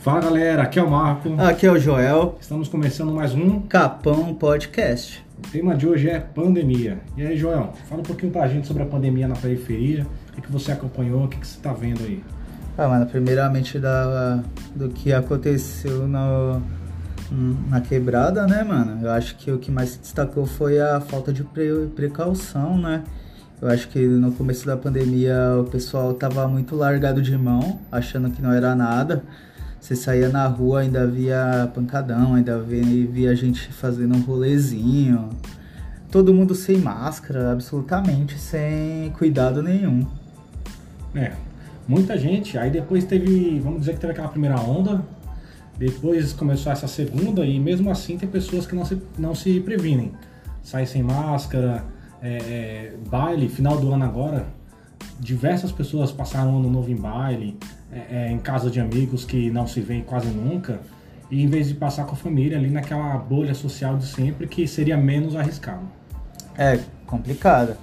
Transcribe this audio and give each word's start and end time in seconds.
Fala 0.00 0.18
galera, 0.18 0.62
aqui 0.62 0.78
é 0.78 0.82
o 0.82 0.90
Marco. 0.90 1.28
Aqui 1.38 1.66
é 1.66 1.70
o 1.70 1.78
Joel. 1.78 2.38
Estamos 2.40 2.68
começando 2.68 3.12
mais 3.12 3.34
um 3.34 3.60
Capão 3.60 4.34
Podcast. 4.34 5.22
O 5.36 5.50
tema 5.50 5.76
de 5.76 5.86
hoje 5.86 6.08
é 6.08 6.18
pandemia. 6.18 7.02
E 7.18 7.22
aí, 7.22 7.36
Joel, 7.36 7.74
fala 7.86 8.00
um 8.00 8.04
pouquinho 8.04 8.32
pra 8.32 8.48
gente 8.48 8.66
sobre 8.66 8.82
a 8.82 8.86
pandemia 8.86 9.28
na 9.28 9.36
periferia. 9.36 10.06
O 10.30 10.40
que, 10.40 10.50
você 10.50 10.72
acompanhou, 10.72 11.24
o 11.24 11.28
que, 11.28 11.36
que 11.36 11.46
você 11.46 11.60
tá 11.60 11.74
vendo 11.74 12.02
aí? 12.02 12.24
Ah, 12.78 12.88
mano, 12.88 13.04
primeiramente 13.04 13.78
da, 13.78 14.42
do 14.74 14.88
que 14.88 15.12
aconteceu 15.12 16.08
no, 16.08 16.62
na 17.68 17.82
quebrada, 17.82 18.46
né, 18.46 18.64
mano? 18.64 19.04
Eu 19.04 19.10
acho 19.10 19.36
que 19.36 19.50
o 19.50 19.58
que 19.58 19.70
mais 19.70 19.90
se 19.90 19.98
destacou 19.98 20.46
foi 20.46 20.80
a 20.80 20.98
falta 21.02 21.30
de 21.30 21.44
pre, 21.44 21.90
precaução, 21.94 22.78
né? 22.78 23.04
Eu 23.60 23.68
acho 23.68 23.86
que 23.88 23.98
no 23.98 24.32
começo 24.32 24.64
da 24.64 24.78
pandemia 24.78 25.58
o 25.60 25.64
pessoal 25.64 26.14
tava 26.14 26.48
muito 26.48 26.74
largado 26.74 27.20
de 27.20 27.36
mão, 27.36 27.78
achando 27.92 28.30
que 28.30 28.40
não 28.40 28.50
era 28.50 28.74
nada. 28.74 29.22
Você 29.80 29.96
saía 29.96 30.28
na 30.28 30.46
rua, 30.46 30.80
ainda 30.80 31.06
via 31.06 31.70
pancadão, 31.74 32.34
ainda 32.34 32.60
via, 32.60 33.06
via 33.06 33.34
gente 33.34 33.72
fazendo 33.72 34.14
um 34.14 34.20
rolezinho. 34.20 35.30
Todo 36.10 36.34
mundo 36.34 36.54
sem 36.54 36.76
máscara, 36.78 37.52
absolutamente 37.52 38.38
sem 38.38 39.10
cuidado 39.12 39.62
nenhum. 39.62 40.06
É, 41.14 41.32
muita 41.88 42.18
gente. 42.18 42.58
Aí 42.58 42.70
depois 42.70 43.04
teve, 43.04 43.58
vamos 43.58 43.80
dizer 43.80 43.94
que 43.94 44.00
teve 44.00 44.12
aquela 44.12 44.28
primeira 44.28 44.60
onda, 44.60 45.02
depois 45.78 46.34
começou 46.34 46.70
essa 46.70 46.86
segunda 46.86 47.44
e 47.44 47.58
mesmo 47.58 47.90
assim 47.90 48.18
tem 48.18 48.28
pessoas 48.28 48.66
que 48.66 48.74
não 48.74 48.84
se, 48.84 49.00
não 49.18 49.34
se 49.34 49.60
previnem. 49.60 50.12
Sai 50.62 50.84
sem 50.84 51.02
máscara, 51.02 51.82
é, 52.20 52.36
é, 52.36 52.94
baile, 53.08 53.48
final 53.48 53.78
do 53.78 53.90
ano 53.92 54.04
agora, 54.04 54.46
diversas 55.18 55.72
pessoas 55.72 56.12
passaram 56.12 56.58
ano 56.58 56.68
novo 56.68 56.90
em 56.90 56.96
baile, 56.96 57.56
é, 57.92 58.26
é, 58.26 58.30
em 58.30 58.38
casa 58.38 58.70
de 58.70 58.80
amigos 58.80 59.24
que 59.24 59.50
não 59.50 59.66
se 59.66 59.80
veem 59.80 60.02
quase 60.02 60.28
nunca, 60.28 60.80
e 61.30 61.42
em 61.42 61.46
vez 61.46 61.68
de 61.68 61.74
passar 61.74 62.04
com 62.04 62.12
a 62.12 62.16
família 62.16 62.58
ali 62.58 62.70
naquela 62.70 63.16
bolha 63.16 63.54
social 63.54 63.96
de 63.96 64.06
sempre, 64.06 64.46
que 64.46 64.66
seria 64.66 64.96
menos 64.96 65.36
arriscado. 65.36 65.82
É 66.58 66.78
complicado. 67.06 67.76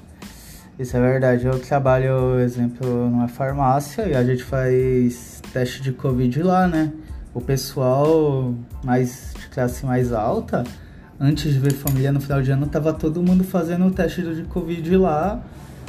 Isso 0.78 0.96
é 0.96 1.00
verdade. 1.00 1.46
Eu 1.46 1.60
trabalho, 1.60 2.40
exemplo, 2.40 3.10
numa 3.10 3.28
farmácia 3.28 4.08
e 4.08 4.16
a 4.16 4.24
gente 4.24 4.44
faz 4.44 5.42
teste 5.52 5.82
de 5.82 5.92
Covid 5.92 6.44
lá, 6.44 6.68
né? 6.68 6.92
O 7.34 7.42
pessoal 7.42 8.54
mais 8.84 9.34
de 9.40 9.48
classe 9.48 9.86
mais 9.86 10.14
alta, 10.14 10.64
antes 11.20 11.52
de 11.52 11.60
ver 11.60 11.74
família 11.74 12.12
no 12.12 12.22
final 12.22 12.42
de 12.42 12.52
ano, 12.52 12.68
tava 12.68 12.94
todo 12.94 13.24
mundo 13.24 13.44
fazendo 13.44 13.88
o 13.88 13.92
teste 13.92 14.22
de 14.22 14.44
Covid 14.44 14.98
lá 14.98 15.42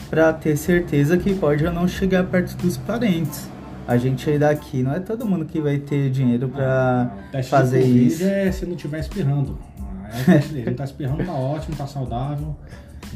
para 0.09 0.33
ter 0.33 0.57
certeza 0.57 1.19
que 1.19 1.35
pode 1.35 1.67
ou 1.67 1.73
não 1.73 1.87
chegar 1.87 2.25
perto 2.25 2.57
dos 2.57 2.77
parentes. 2.79 3.49
A 3.89 3.97
gente 3.97 4.29
aí 4.29 4.39
daqui 4.39 4.83
não 4.83 4.93
é 4.93 5.01
todo 5.01 5.25
mundo 5.27 5.47
que 5.47 5.61
vai 5.61 5.79
ter 5.79 6.11
dinheiro 6.11 6.49
para 6.51 7.11
Ah, 7.35 7.43
fazer 7.43 7.79
de 7.79 7.85
Covid 7.87 8.07
isso. 8.07 8.23
é 8.25 8.53
se 8.53 8.67
não 8.67 8.75
estiver 8.77 9.01
espirrando. 9.01 9.59
Ah, 9.81 10.33
É. 10.57 10.65
Não 10.67 10.75
tá 10.75 10.85
espirrando, 10.85 11.25
tá 11.25 11.33
ótimo, 11.33 11.75
tá 11.77 11.87
saudável, 11.87 12.55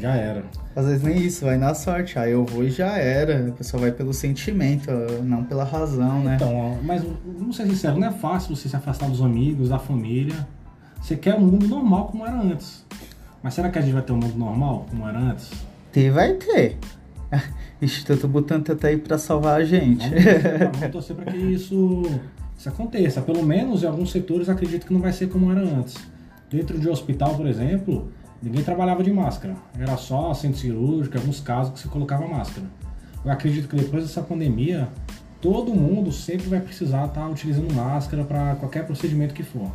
já 0.01 0.15
era. 0.15 0.45
Às 0.75 0.87
vezes 0.87 1.03
nem 1.03 1.19
isso, 1.19 1.45
vai 1.45 1.57
na 1.59 1.75
sorte. 1.75 2.19
Aí 2.19 2.33
eu 2.33 2.45
vou 2.47 2.65
e 2.65 2.71
já 2.71 2.97
era. 2.97 3.49
A 3.49 3.53
pessoa 3.53 3.83
vai 3.83 3.93
pelo 3.93 4.13
sentimento, 4.15 4.91
não 5.23 5.45
pela 5.45 5.65
razão, 5.65 6.23
né? 6.25 6.37
Então, 6.37 6.79
mas 6.83 7.03
vamos 7.39 7.55
ser 7.57 7.67
sinceros, 7.67 7.99
não 7.99 8.09
é 8.09 8.13
fácil 8.13 8.57
você 8.57 8.69
se 8.69 8.75
afastar 8.77 9.09
dos 9.11 9.21
amigos, 9.21 9.69
da 9.69 9.79
família. 9.79 10.47
Você 11.03 11.17
quer 11.17 11.35
um 11.35 11.41
mundo 11.41 11.69
normal 11.69 12.07
como 12.07 12.27
era 12.27 12.41
antes. 12.41 12.85
Mas 13.43 13.53
será 13.55 13.69
que 13.71 13.79
a 13.79 13.83
gente 13.83 13.93
vai 13.93 14.03
ter 14.03 14.13
um 14.13 14.17
mundo 14.19 14.39
normal 14.39 14.87
como 14.89 15.07
era 15.07 15.19
antes? 15.19 15.51
Ter 15.93 16.11
vai 16.11 16.33
ter. 16.35 16.79
Instituto 17.81 18.29
Butantan 18.29 18.77
tá 18.77 18.89
aí 18.89 18.97
pra 18.97 19.19
salvar 19.19 19.61
a 19.61 19.65
gente. 19.65 20.09
Vamos, 20.09 20.93
torcer 20.93 21.17
para 21.17 21.27
que 21.33 21.37
isso, 21.37 22.03
isso 22.57 22.69
aconteça. 22.69 23.21
Pelo 23.23 23.43
menos 23.43 23.83
em 23.83 23.87
alguns 23.87 24.11
setores 24.11 24.49
acredito 24.49 24.87
que 24.87 24.93
não 24.93 25.01
vai 25.01 25.13
ser 25.13 25.29
como 25.29 25.51
era 25.51 25.61
antes. 25.61 25.97
Dentro 26.51 26.79
de 26.79 26.89
hospital, 26.89 27.35
por 27.35 27.47
exemplo, 27.47 28.13
ninguém 28.43 28.63
trabalhava 28.63 29.03
de 29.03 29.11
máscara. 29.11 29.57
Era 29.79 29.97
só 29.97 30.35
centro 30.35 30.59
cirúrgico, 30.59 31.17
alguns 31.17 31.41
casos 31.41 31.73
que 31.73 31.81
se 31.81 31.89
colocava 31.89 32.27
máscara. 32.27 32.67
Eu 33.25 33.31
acredito 33.31 33.69
que 33.69 33.77
depois 33.77 34.05
dessa 34.05 34.21
pandemia, 34.21 34.89
todo 35.41 35.75
mundo 35.75 36.13
sempre 36.13 36.49
vai 36.49 36.61
precisar 36.61 37.07
estar 37.07 37.27
utilizando 37.29 37.73
máscara 37.73 38.25
para 38.25 38.57
qualquer 38.57 38.85
procedimento 38.85 39.33
que 39.33 39.43
for. 39.43 39.71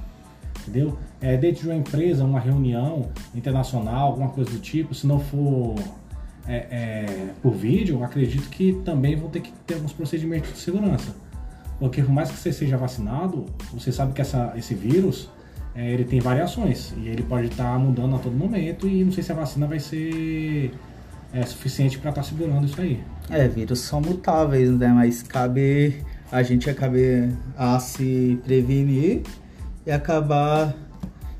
Entendeu? 0.62 0.98
É, 1.22 1.38
dentro 1.38 1.62
de 1.62 1.70
uma 1.70 1.76
empresa, 1.76 2.26
uma 2.26 2.40
reunião 2.40 3.10
internacional, 3.34 4.08
alguma 4.08 4.30
coisa 4.30 4.52
do 4.52 4.60
tipo, 4.60 4.94
se 4.94 5.08
não 5.08 5.20
for 5.20 5.76
é, 6.48 6.56
é, 6.72 7.06
por 7.42 7.54
vídeo, 7.54 8.04
acredito 8.04 8.50
que 8.50 8.74
também 8.86 9.16
vão 9.16 9.30
ter 9.30 9.42
que 9.42 9.52
ter 9.66 9.76
alguns 9.76 9.94
procedimentos 9.94 10.52
de 10.54 10.60
segurança. 10.60 11.14
Porque 11.80 12.02
por 12.02 12.12
mais 12.12 12.32
que 12.32 12.38
você 12.38 12.52
seja 12.52 12.78
vacinado, 12.78 13.46
você 13.74 13.92
sabe 13.92 14.14
que 14.14 14.22
essa, 14.22 14.54
esse 14.56 14.74
vírus 14.74 15.30
é, 15.76 15.92
ele 15.92 16.06
tem 16.06 16.20
variações 16.20 16.94
e 16.98 17.08
ele 17.08 17.22
pode 17.22 17.48
estar 17.48 17.78
mudando 17.78 18.16
a 18.16 18.20
todo 18.20 18.36
momento 18.36 18.88
e 18.88 19.04
não 19.04 19.12
sei 19.12 19.24
se 19.24 19.32
a 19.32 19.36
vacina 19.36 19.68
vai 19.68 19.80
ser 19.80 20.72
é, 21.32 21.46
suficiente 21.46 22.00
para 22.00 22.10
estar 22.10 22.24
segurando 22.24 22.66
isso 22.66 22.82
aí. 22.82 23.04
É, 23.30 23.48
vírus 23.48 23.80
são 23.80 24.02
mutáveis, 24.02 24.72
né? 24.72 24.88
Mas 24.88 25.22
cabe 25.22 26.02
a 26.32 26.42
gente 26.42 26.70
acabe 26.70 27.32
a 27.56 27.80
se 27.80 28.40
prevenir 28.44 29.22
e 29.86 29.92
acabar 29.92 30.76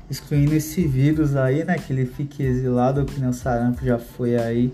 excluindo 0.08 0.54
esse 0.54 0.86
vírus 0.86 1.34
aí, 1.34 1.64
né? 1.64 1.76
Que 1.76 1.92
ele 1.92 2.06
fique 2.06 2.42
exilado, 2.42 3.04
que 3.04 3.18
nem 3.18 3.28
o 3.28 3.32
sarampo 3.32 3.84
já 3.84 3.98
foi 3.98 4.36
aí 4.36 4.72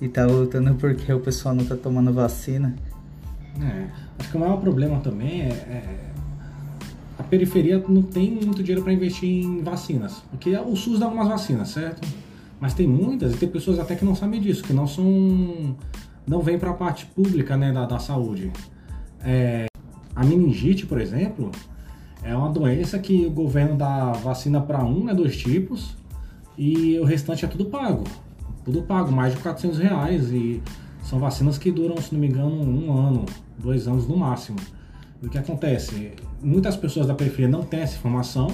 e 0.00 0.08
tá 0.08 0.26
voltando 0.26 0.74
porque 0.74 1.12
o 1.12 1.20
pessoal 1.20 1.54
não 1.54 1.64
tá 1.64 1.76
tomando 1.76 2.12
vacina. 2.12 2.74
É, 3.60 3.88
acho 4.18 4.30
que 4.30 4.36
o 4.36 4.40
maior 4.40 4.58
problema 4.58 5.00
também 5.00 5.42
é, 5.42 5.48
é 5.48 6.08
a 7.18 7.22
periferia 7.24 7.82
não 7.88 8.02
tem 8.02 8.30
muito 8.30 8.62
dinheiro 8.62 8.82
para 8.82 8.92
investir 8.92 9.44
em 9.44 9.60
vacinas, 9.62 10.22
porque 10.30 10.56
o 10.56 10.76
SUS 10.76 11.00
dá 11.00 11.06
algumas 11.06 11.26
vacinas, 11.26 11.70
certo? 11.70 12.06
Mas 12.60 12.74
tem 12.74 12.86
muitas 12.86 13.34
e 13.34 13.36
tem 13.36 13.48
pessoas 13.48 13.78
até 13.78 13.96
que 13.96 14.04
não 14.04 14.14
sabem 14.14 14.40
disso, 14.40 14.62
que 14.62 14.72
não 14.72 14.86
são, 14.86 15.76
não 16.26 16.40
vêm 16.40 16.58
para 16.58 16.70
a 16.70 16.74
parte 16.74 17.06
pública, 17.06 17.56
né, 17.56 17.72
da, 17.72 17.86
da 17.86 17.98
saúde. 17.98 18.52
É, 19.20 19.66
a 20.14 20.24
meningite, 20.24 20.86
por 20.86 21.00
exemplo, 21.00 21.50
é 22.22 22.36
uma 22.36 22.50
doença 22.50 22.98
que 23.00 23.26
o 23.26 23.30
governo 23.30 23.76
dá 23.76 24.12
vacina 24.12 24.60
para 24.60 24.84
um, 24.84 25.04
né, 25.04 25.14
dois 25.14 25.36
tipos, 25.36 25.96
e 26.56 26.98
o 27.00 27.04
restante 27.04 27.44
é 27.44 27.48
tudo 27.48 27.66
pago. 27.66 28.04
Tudo 28.68 28.82
pago, 28.82 29.10
mais 29.10 29.34
de 29.34 29.40
400 29.40 29.78
reais. 29.78 30.30
E 30.30 30.62
são 31.02 31.18
vacinas 31.18 31.56
que 31.56 31.72
duram, 31.72 31.96
se 31.96 32.12
não 32.12 32.20
me 32.20 32.26
engano, 32.26 32.50
um 32.50 32.92
ano, 32.92 33.24
dois 33.56 33.88
anos 33.88 34.06
no 34.06 34.14
máximo. 34.14 34.58
E 35.22 35.26
o 35.26 35.30
que 35.30 35.38
acontece? 35.38 36.12
Muitas 36.42 36.76
pessoas 36.76 37.06
da 37.06 37.14
periferia 37.14 37.48
não 37.48 37.62
têm 37.62 37.80
essa 37.80 37.96
informação 37.96 38.48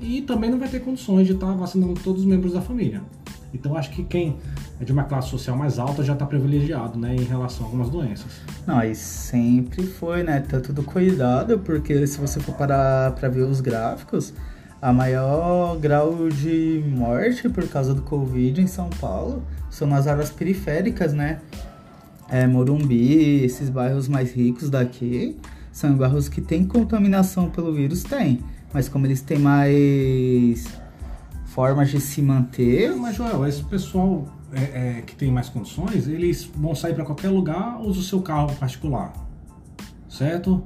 e 0.00 0.22
também 0.22 0.50
não 0.50 0.58
vai 0.58 0.68
ter 0.68 0.80
condições 0.80 1.28
de 1.28 1.34
estar 1.34 1.52
vacinando 1.52 1.94
todos 1.94 2.22
os 2.22 2.26
membros 2.26 2.52
da 2.52 2.60
família. 2.60 3.00
Então 3.54 3.76
acho 3.76 3.90
que 3.90 4.02
quem 4.02 4.36
é 4.80 4.84
de 4.84 4.90
uma 4.90 5.04
classe 5.04 5.28
social 5.28 5.56
mais 5.56 5.78
alta 5.78 6.02
já 6.02 6.14
está 6.14 6.26
privilegiado 6.26 6.98
né, 6.98 7.14
em 7.14 7.22
relação 7.22 7.64
a 7.64 7.68
algumas 7.68 7.88
doenças. 7.88 8.26
Não, 8.66 8.82
e 8.82 8.92
sempre 8.96 9.86
foi, 9.86 10.24
né? 10.24 10.40
Tanto 10.40 10.72
do 10.72 10.82
cuidado, 10.82 11.60
porque 11.60 12.04
se 12.08 12.18
você 12.18 12.40
for 12.40 12.56
parar 12.56 13.12
pra 13.12 13.28
ver 13.28 13.42
os 13.42 13.60
gráficos, 13.60 14.34
a 14.84 14.92
maior 14.92 15.78
grau 15.78 16.28
de 16.28 16.84
morte 16.86 17.48
por 17.48 17.66
causa 17.66 17.94
do 17.94 18.02
Covid 18.02 18.60
em 18.60 18.66
São 18.66 18.90
Paulo 19.00 19.42
são 19.70 19.88
nas 19.88 20.06
áreas 20.06 20.28
periféricas, 20.28 21.14
né? 21.14 21.40
É, 22.28 22.46
Morumbi, 22.46 23.42
esses 23.42 23.70
bairros 23.70 24.08
mais 24.08 24.34
ricos 24.34 24.68
daqui, 24.68 25.38
são 25.72 25.96
bairros 25.96 26.28
que 26.28 26.42
tem 26.42 26.66
contaminação 26.66 27.48
pelo 27.48 27.72
vírus, 27.72 28.02
tem. 28.02 28.40
Mas 28.74 28.86
como 28.86 29.06
eles 29.06 29.22
têm 29.22 29.38
mais 29.38 30.66
formas 31.46 31.88
de 31.88 31.98
se 31.98 32.20
manter, 32.20 32.94
Mas 32.94 33.16
Joel, 33.16 33.46
esse 33.46 33.64
pessoal 33.64 34.26
é, 34.52 34.98
é, 34.98 35.00
que 35.00 35.16
tem 35.16 35.32
mais 35.32 35.48
condições, 35.48 36.06
eles 36.06 36.44
vão 36.54 36.74
sair 36.74 36.92
para 36.92 37.06
qualquer 37.06 37.30
lugar, 37.30 37.80
usa 37.80 38.00
o 38.00 38.02
seu 38.02 38.20
carro 38.20 38.54
particular, 38.56 39.14
certo? 40.10 40.62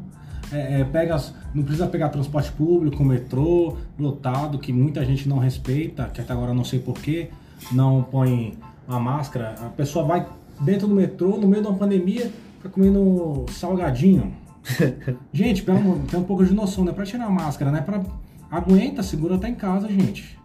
É, 0.53 0.81
é, 0.81 0.85
pega, 0.85 1.17
não 1.55 1.63
precisa 1.63 1.87
pegar 1.87 2.09
transporte 2.09 2.51
público, 2.53 3.05
metrô, 3.05 3.77
lotado, 3.99 4.59
que 4.59 4.73
muita 4.73 5.05
gente 5.05 5.29
não 5.29 5.39
respeita, 5.39 6.05
que 6.07 6.21
até 6.21 6.33
agora 6.33 6.53
eu 6.53 6.55
não 6.55 6.65
sei 6.65 6.79
porquê, 6.79 7.31
não 7.73 8.03
põe 8.03 8.59
a 8.87 8.99
máscara. 8.99 9.55
A 9.61 9.69
pessoa 9.69 10.05
vai 10.05 10.27
dentro 10.61 10.89
do 10.89 10.95
metrô, 10.95 11.37
no 11.37 11.47
meio 11.47 11.63
de 11.63 11.69
uma 11.69 11.77
pandemia, 11.77 12.31
fica 12.57 12.69
comendo 12.69 13.45
salgadinho. 13.51 14.33
gente, 15.33 15.63
tem 15.65 16.21
um 16.21 16.25
pouco 16.25 16.45
de 16.45 16.55
noção, 16.55 16.85
não 16.85 16.93
é 16.93 16.95
pra 16.95 17.05
tirar 17.05 17.27
a 17.27 17.31
máscara, 17.31 17.71
né? 17.71 17.81
Pra, 17.81 18.03
aguenta, 18.51 19.03
segura 19.03 19.37
até 19.37 19.49
em 19.49 19.55
casa, 19.55 19.89
gente. 19.89 20.39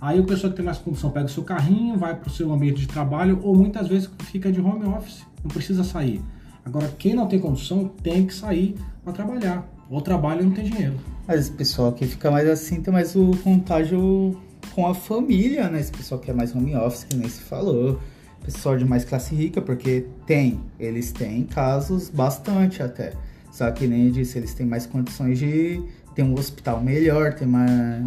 Aí 0.00 0.20
o 0.20 0.24
pessoal 0.24 0.50
que 0.50 0.56
tem 0.56 0.64
mais 0.64 0.78
condição 0.78 1.10
pega 1.10 1.26
o 1.26 1.28
seu 1.28 1.42
carrinho, 1.42 1.96
vai 1.96 2.14
para 2.14 2.28
o 2.28 2.30
seu 2.30 2.52
ambiente 2.52 2.80
de 2.80 2.86
trabalho 2.86 3.40
ou 3.42 3.54
muitas 3.56 3.88
vezes 3.88 4.10
fica 4.24 4.52
de 4.52 4.60
home 4.60 4.84
office, 4.84 5.24
não 5.42 5.50
precisa 5.50 5.82
sair. 5.82 6.22
Agora, 6.66 6.92
quem 6.98 7.14
não 7.14 7.28
tem 7.28 7.38
condição 7.38 7.88
tem 8.02 8.26
que 8.26 8.34
sair 8.34 8.74
para 9.04 9.12
trabalhar. 9.12 9.64
Ou 9.88 10.00
trabalha 10.00 10.42
e 10.42 10.44
não 10.44 10.50
tem 10.50 10.64
dinheiro. 10.64 10.98
Mas 11.24 11.42
esse 11.42 11.52
pessoal 11.52 11.92
que 11.92 12.04
fica 12.04 12.28
mais 12.28 12.48
assim 12.48 12.82
tem 12.82 12.92
mais 12.92 13.14
o 13.14 13.30
contágio 13.44 14.36
com 14.74 14.84
a 14.84 14.92
família, 14.92 15.68
né? 15.68 15.78
Esse 15.78 15.92
pessoal 15.92 16.20
que 16.20 16.28
é 16.28 16.34
mais 16.34 16.54
home 16.54 16.74
office, 16.74 17.04
que 17.04 17.14
nem 17.14 17.28
se 17.28 17.40
falou. 17.40 18.00
Pessoal 18.44 18.76
de 18.76 18.84
mais 18.84 19.04
classe 19.04 19.32
rica, 19.32 19.62
porque 19.62 20.06
tem, 20.26 20.60
eles 20.78 21.12
têm 21.12 21.44
casos 21.44 22.10
bastante 22.10 22.82
até. 22.82 23.12
Só 23.52 23.70
que 23.70 23.86
nem 23.86 24.10
disse, 24.10 24.36
eles 24.36 24.52
têm 24.52 24.66
mais 24.66 24.86
condições 24.86 25.38
de 25.38 25.80
ter 26.16 26.24
um 26.24 26.34
hospital 26.34 26.80
melhor, 26.80 27.34
ter 27.34 27.46
mais 27.46 28.02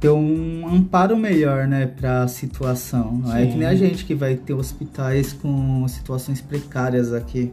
ter 0.00 0.08
um 0.08 0.66
amparo 0.66 1.14
melhor, 1.16 1.68
né, 1.68 1.86
para 1.86 2.22
a 2.22 2.28
situação. 2.28 3.12
Não 3.12 3.36
é 3.36 3.46
que 3.46 3.56
nem 3.56 3.68
a 3.68 3.74
gente 3.74 4.06
que 4.06 4.14
vai 4.14 4.34
ter 4.34 4.54
hospitais 4.54 5.34
com 5.34 5.86
situações 5.86 6.40
precárias 6.40 7.12
aqui. 7.12 7.52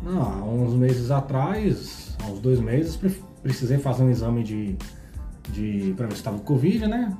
Não, 0.00 0.22
há 0.22 0.44
uns 0.44 0.74
meses 0.74 1.10
atrás, 1.10 2.16
há 2.22 2.30
uns 2.30 2.38
dois 2.38 2.60
meses, 2.60 2.98
precisei 3.42 3.78
fazer 3.78 4.04
um 4.04 4.10
exame 4.10 4.44
de, 4.44 4.76
de 5.50 5.94
para 5.96 6.06
ver 6.06 6.12
se 6.12 6.18
estava 6.18 6.38
com 6.38 6.44
Covid, 6.44 6.86
né? 6.86 7.12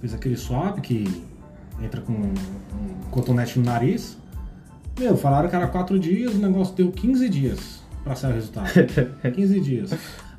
Fiz 0.00 0.14
aquele 0.14 0.36
swab 0.36 0.80
que 0.80 1.04
entra 1.82 2.00
com 2.00 2.12
um 2.12 2.34
cotonete 3.10 3.58
no 3.58 3.64
nariz. 3.66 4.16
Meu, 4.98 5.16
falaram 5.16 5.48
que 5.48 5.56
era 5.56 5.66
quatro 5.66 5.98
dias, 5.98 6.34
o 6.34 6.38
negócio 6.38 6.74
deu 6.74 6.90
15 6.90 7.28
dias 7.28 7.82
para 8.02 8.14
sair 8.14 8.32
o 8.32 8.34
resultado. 8.34 8.70
15 9.34 9.60
dias. 9.60 9.90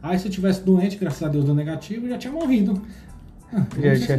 Aí 0.02 0.18
se 0.18 0.28
eu 0.28 0.32
tivesse 0.32 0.62
doente, 0.62 0.98
graças 0.98 1.22
a 1.22 1.28
Deus 1.28 1.46
deu 1.46 1.54
negativo, 1.54 2.08
já 2.08 2.18
tinha 2.18 2.34
morrido. 2.34 2.82
Já 3.98 4.18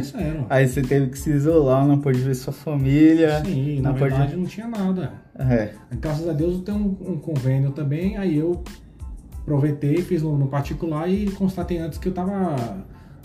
Aí 0.49 0.67
você 0.67 0.81
teve 0.81 1.07
que 1.07 1.17
se 1.17 1.29
isolar, 1.31 1.85
não 1.87 1.99
pôde 1.99 2.19
ver 2.19 2.35
sua 2.35 2.53
família. 2.53 3.43
Sim, 3.43 3.81
na 3.81 3.91
verdade 3.91 4.35
não 4.35 4.45
tinha 4.45 4.67
nada. 4.67 5.13
É. 5.37 5.69
Graças 5.91 6.27
a 6.27 6.33
Deus 6.33 6.55
eu 6.55 6.61
tenho 6.61 6.77
um, 6.77 7.13
um, 7.13 7.17
convênio 7.17 7.71
também, 7.71 8.17
aí 8.17 8.37
eu 8.37 8.63
aproveitei, 9.41 10.01
fiz 10.01 10.21
no, 10.21 10.37
no 10.37 10.47
particular 10.47 11.09
e 11.09 11.29
constatei 11.31 11.77
antes 11.77 11.97
que 11.97 12.09
eu 12.09 12.13
tava 12.13 12.55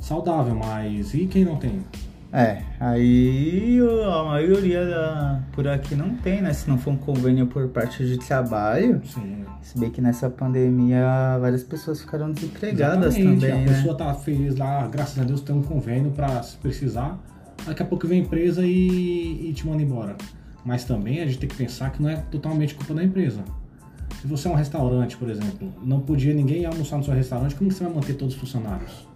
saudável, 0.01 0.55
mas 0.55 1.13
e 1.15 1.27
quem 1.27 1.45
não 1.45 1.57
tem? 1.57 1.81
É, 2.37 2.61
aí 2.79 3.81
a 4.05 4.25
maioria 4.25 4.85
da, 4.85 5.41
por 5.53 5.67
aqui 5.67 5.95
não 5.95 6.15
tem, 6.17 6.43
né? 6.43 6.53
Se 6.53 6.69
não 6.69 6.77
for 6.77 6.91
um 6.91 6.97
convênio 6.99 7.47
por 7.47 7.67
parte 7.69 8.07
de 8.07 8.19
trabalho. 8.19 9.01
Sim. 9.07 9.43
Se 9.63 9.79
bem 9.79 9.91
que 9.91 10.03
nessa 10.03 10.29
pandemia 10.29 11.39
várias 11.41 11.63
pessoas 11.63 12.03
ficaram 12.03 12.31
desempregadas 12.31 13.17
Exatamente. 13.17 13.41
também. 13.41 13.53
A 13.53 13.57
né? 13.57 13.75
pessoa 13.75 13.97
tá 13.97 14.13
feliz 14.13 14.55
lá, 14.55 14.87
graças 14.87 15.19
a 15.19 15.25
Deus 15.25 15.41
tem 15.41 15.57
um 15.57 15.63
convênio 15.63 16.11
para 16.11 16.43
se 16.43 16.59
precisar. 16.59 17.19
Daqui 17.65 17.83
a 17.83 17.87
pouco 17.87 18.07
vem 18.07 18.21
a 18.21 18.23
empresa 18.25 18.67
e, 18.67 19.49
e 19.49 19.53
te 19.55 19.67
manda 19.67 19.83
embora. 19.83 20.15
Mas 20.63 20.85
também 20.85 21.23
a 21.23 21.27
gente 21.27 21.39
tem 21.39 21.49
que 21.49 21.57
pensar 21.57 21.91
que 21.91 22.03
não 22.03 22.11
é 22.11 22.17
totalmente 22.17 22.75
culpa 22.75 22.93
da 22.93 23.03
empresa. 23.03 23.43
Se 24.21 24.27
você 24.27 24.47
é 24.47 24.51
um 24.51 24.57
restaurante, 24.57 25.17
por 25.17 25.31
exemplo, 25.31 25.73
não 25.83 26.01
podia 26.01 26.35
ninguém 26.35 26.67
almoçar 26.67 26.99
no 26.99 27.05
seu 27.05 27.15
restaurante, 27.15 27.55
como 27.55 27.73
você 27.73 27.83
vai 27.83 27.95
manter 27.95 28.13
todos 28.13 28.35
os 28.35 28.41
funcionários? 28.41 29.09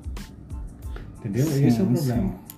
Entendeu? 1.19 1.47
Sim, 1.47 1.67
Esse 1.67 1.81
é 1.81 1.83
o 1.83 1.87
problema. 1.87 2.23
Sim. 2.23 2.50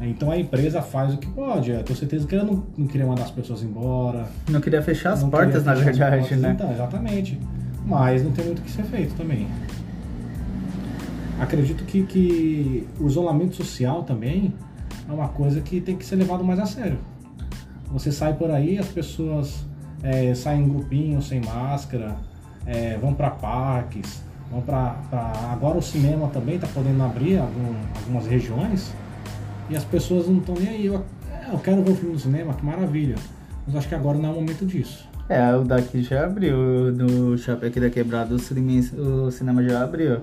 Então 0.00 0.30
a 0.30 0.38
empresa 0.38 0.80
faz 0.80 1.14
o 1.14 1.18
que 1.18 1.26
pode. 1.26 1.70
Eu 1.70 1.82
tenho 1.82 1.98
certeza 1.98 2.26
que 2.26 2.34
ela 2.34 2.44
não, 2.44 2.64
não 2.76 2.86
queria 2.86 3.06
mandar 3.06 3.24
as 3.24 3.30
pessoas 3.30 3.62
embora. 3.62 4.28
Não 4.48 4.60
queria 4.60 4.80
fechar 4.80 5.12
as 5.12 5.24
portas, 5.24 5.64
na 5.64 5.74
verdade, 5.74 6.18
portas, 6.20 6.38
né? 6.38 6.52
Então, 6.52 6.72
exatamente. 6.72 7.38
Mas 7.84 8.22
não 8.22 8.30
tem 8.30 8.44
muito 8.44 8.60
o 8.60 8.62
que 8.62 8.70
ser 8.70 8.84
feito 8.84 9.14
também. 9.14 9.48
Acredito 11.40 11.84
que, 11.84 12.02
que 12.04 12.86
o 13.00 13.06
isolamento 13.06 13.56
social 13.56 14.02
também 14.02 14.52
é 15.08 15.12
uma 15.12 15.28
coisa 15.28 15.60
que 15.60 15.80
tem 15.80 15.96
que 15.96 16.04
ser 16.04 16.16
levado 16.16 16.44
mais 16.44 16.60
a 16.60 16.66
sério. 16.66 16.98
Você 17.92 18.12
sai 18.12 18.34
por 18.34 18.50
aí, 18.50 18.78
as 18.78 18.88
pessoas 18.88 19.64
é, 20.02 20.34
saem 20.34 20.64
em 20.64 20.68
grupinho, 20.68 21.22
sem 21.22 21.40
máscara, 21.40 22.16
é, 22.66 22.96
vão 22.98 23.14
para 23.14 23.30
parques, 23.30 24.22
vão 24.50 24.60
para. 24.60 24.96
Agora 25.50 25.78
o 25.78 25.82
cinema 25.82 26.28
também 26.28 26.56
está 26.56 26.68
podendo 26.68 27.02
abrir 27.02 27.38
algum, 27.38 27.74
algumas 27.96 28.26
regiões 28.26 28.92
e 29.68 29.76
as 29.76 29.84
pessoas 29.84 30.26
não 30.26 30.38
estão 30.38 30.54
nem 30.54 30.68
aí. 30.68 30.86
Eu, 30.86 31.04
é, 31.30 31.52
eu 31.52 31.58
quero 31.58 31.82
ver 31.82 31.92
o 31.92 31.94
filme 31.94 32.14
no 32.14 32.20
cinema, 32.20 32.54
que 32.54 32.64
maravilha. 32.64 33.16
Mas 33.66 33.76
acho 33.76 33.88
que 33.88 33.94
agora 33.94 34.18
não 34.18 34.28
é 34.28 34.32
o 34.32 34.34
momento 34.36 34.64
disso. 34.64 35.08
É, 35.28 35.54
o 35.54 35.62
daqui 35.62 36.02
já 36.02 36.24
abriu, 36.24 36.56
do 36.92 37.36
Shopping 37.36 37.66
aqui 37.66 37.78
da 37.78 37.90
Quebrada, 37.90 38.34
o 38.34 38.38
cinema, 38.38 38.82
o 39.26 39.30
cinema 39.30 39.62
já 39.62 39.84
abriu. 39.84 40.20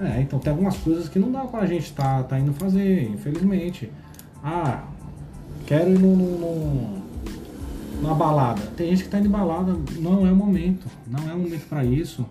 É, 0.00 0.20
então 0.20 0.38
tem 0.38 0.50
algumas 0.50 0.76
coisas 0.76 1.08
que 1.08 1.18
não 1.18 1.30
dá 1.30 1.40
pra 1.40 1.64
gente 1.64 1.92
tá, 1.92 2.22
tá 2.22 2.38
indo 2.38 2.52
fazer, 2.52 3.08
infelizmente. 3.08 3.90
Ah, 4.44 4.84
quero 5.66 5.90
ir 5.90 5.98
no, 5.98 6.16
no, 6.16 6.38
no, 6.38 7.02
numa 8.02 8.14
balada. 8.14 8.60
Tem 8.76 8.90
gente 8.90 9.04
que 9.04 9.08
tá 9.08 9.18
indo 9.18 9.28
em 9.28 9.30
balada, 9.30 9.74
não 9.98 10.26
é 10.26 10.32
o 10.32 10.36
momento. 10.36 10.86
Não 11.06 11.30
é 11.30 11.34
o 11.34 11.38
momento 11.38 11.66
para 11.68 11.84
isso. 11.84 12.26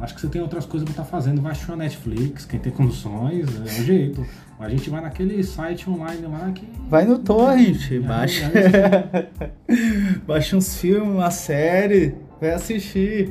Acho 0.00 0.14
que 0.14 0.20
você 0.20 0.28
tem 0.28 0.40
outras 0.40 0.64
coisas 0.64 0.84
pra 0.84 0.92
estar 0.92 1.04
tá 1.04 1.08
fazendo. 1.08 1.42
Vai 1.42 1.52
assistir 1.52 1.72
a 1.72 1.76
Netflix, 1.76 2.44
quem 2.44 2.58
tem 2.58 2.72
condições, 2.72 3.48
é 3.56 3.62
o 3.62 3.84
jeito. 3.84 4.26
A 4.58 4.68
gente 4.68 4.90
vai 4.90 5.00
naquele 5.00 5.42
site 5.42 5.88
online 5.88 6.26
lá 6.26 6.50
que. 6.52 6.66
Vai 6.88 7.04
no 7.04 7.18
torrent, 7.18 7.98
baixa. 8.00 8.50
baixa 10.26 10.56
uns 10.56 10.78
filmes, 10.78 11.14
uma 11.14 11.30
série, 11.30 12.14
vai 12.40 12.50
assistir. 12.50 13.30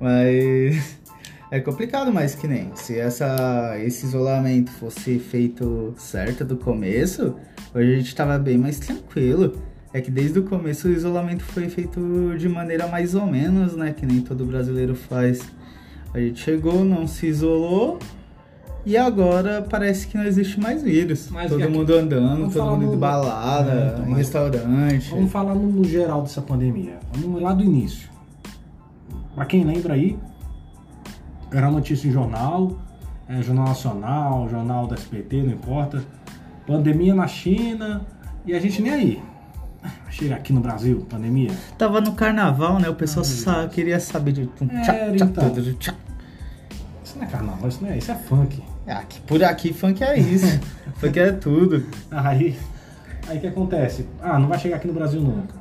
Mas. 0.00 0.98
É 1.50 1.60
complicado, 1.60 2.12
mas 2.12 2.34
que 2.34 2.48
nem. 2.48 2.74
Se 2.74 2.98
essa, 2.98 3.78
esse 3.78 4.06
isolamento 4.06 4.70
fosse 4.72 5.18
feito 5.18 5.94
certo 5.96 6.44
do 6.44 6.56
começo, 6.56 7.36
hoje 7.74 7.92
a 7.92 7.96
gente 7.96 8.14
tava 8.14 8.38
bem 8.38 8.58
mais 8.58 8.78
tranquilo. 8.78 9.62
É 9.92 10.00
que 10.00 10.10
desde 10.10 10.40
o 10.40 10.42
começo 10.42 10.88
o 10.88 10.90
isolamento 10.90 11.44
foi 11.44 11.68
feito 11.68 12.34
de 12.36 12.48
maneira 12.48 12.88
mais 12.88 13.14
ou 13.14 13.24
menos, 13.24 13.76
né? 13.76 13.92
Que 13.92 14.04
nem 14.04 14.20
todo 14.20 14.44
brasileiro 14.44 14.94
faz. 14.94 15.40
A 16.14 16.20
gente 16.20 16.40
chegou, 16.40 16.84
não 16.84 17.08
se 17.08 17.26
isolou 17.26 17.98
e 18.86 18.96
agora 18.96 19.66
parece 19.68 20.06
que 20.06 20.16
não 20.16 20.24
existe 20.24 20.60
mais 20.60 20.82
vírus. 20.82 21.28
Mas 21.30 21.50
todo 21.50 21.68
mundo 21.68 21.92
andando, 21.92 22.52
todo 22.52 22.70
mundo 22.70 22.92
no... 22.92 22.96
balada, 22.96 24.00
é, 24.06 24.08
em 24.08 24.14
restaurante. 24.14 25.10
Vamos 25.10 25.32
falar 25.32 25.56
no, 25.56 25.66
no, 25.66 25.84
geral 25.84 26.22
dessa 26.22 26.40
pandemia. 26.40 27.00
Vamos 27.14 27.42
lá 27.42 27.52
do 27.52 27.64
início. 27.64 28.08
Pra 29.34 29.44
quem 29.44 29.64
lembra 29.64 29.94
aí, 29.94 30.16
era 31.50 31.68
notícia 31.68 32.06
em 32.06 32.12
jornal, 32.12 32.78
é, 33.28 33.42
Jornal 33.42 33.66
Nacional, 33.66 34.48
Jornal 34.48 34.86
da 34.86 34.94
SPT, 34.96 35.42
não 35.42 35.52
importa. 35.52 36.04
Pandemia 36.64 37.14
na 37.14 37.26
China 37.26 38.02
e 38.46 38.54
a 38.54 38.60
gente 38.60 38.80
nem 38.80 38.92
aí. 38.92 39.22
Chega 40.10 40.36
aqui 40.36 40.52
no 40.52 40.60
Brasil, 40.60 41.06
pandemia. 41.10 41.50
Tava 41.76 42.00
no 42.00 42.12
carnaval, 42.12 42.78
né? 42.78 42.88
O 42.88 42.94
pessoal 42.94 43.24
só 43.24 43.66
queria 43.66 43.98
saber 43.98 44.32
de. 44.32 44.42
É, 44.42 44.80
tchá, 44.82 44.92
tchá, 44.92 45.24
então. 45.24 45.74
tchá. 45.78 45.94
Isso 47.14 47.20
não 47.20 47.28
é 47.28 47.30
carnaval, 47.30 47.68
isso 47.68 47.78
não 47.80 47.90
é, 47.90 47.98
isso 47.98 48.10
é 48.10 48.14
funk. 48.16 48.60
Aqui, 48.88 49.20
por 49.20 49.44
aqui 49.44 49.72
funk 49.72 50.02
é 50.02 50.18
isso. 50.18 50.60
funk 50.98 51.20
é 51.20 51.30
tudo. 51.30 51.86
Aí, 52.10 52.58
aí 53.28 53.38
que 53.38 53.46
acontece? 53.46 54.04
Ah, 54.20 54.36
não 54.36 54.48
vai 54.48 54.58
chegar 54.58 54.76
aqui 54.76 54.88
no 54.88 54.92
Brasil 54.92 55.20
nunca. 55.20 55.54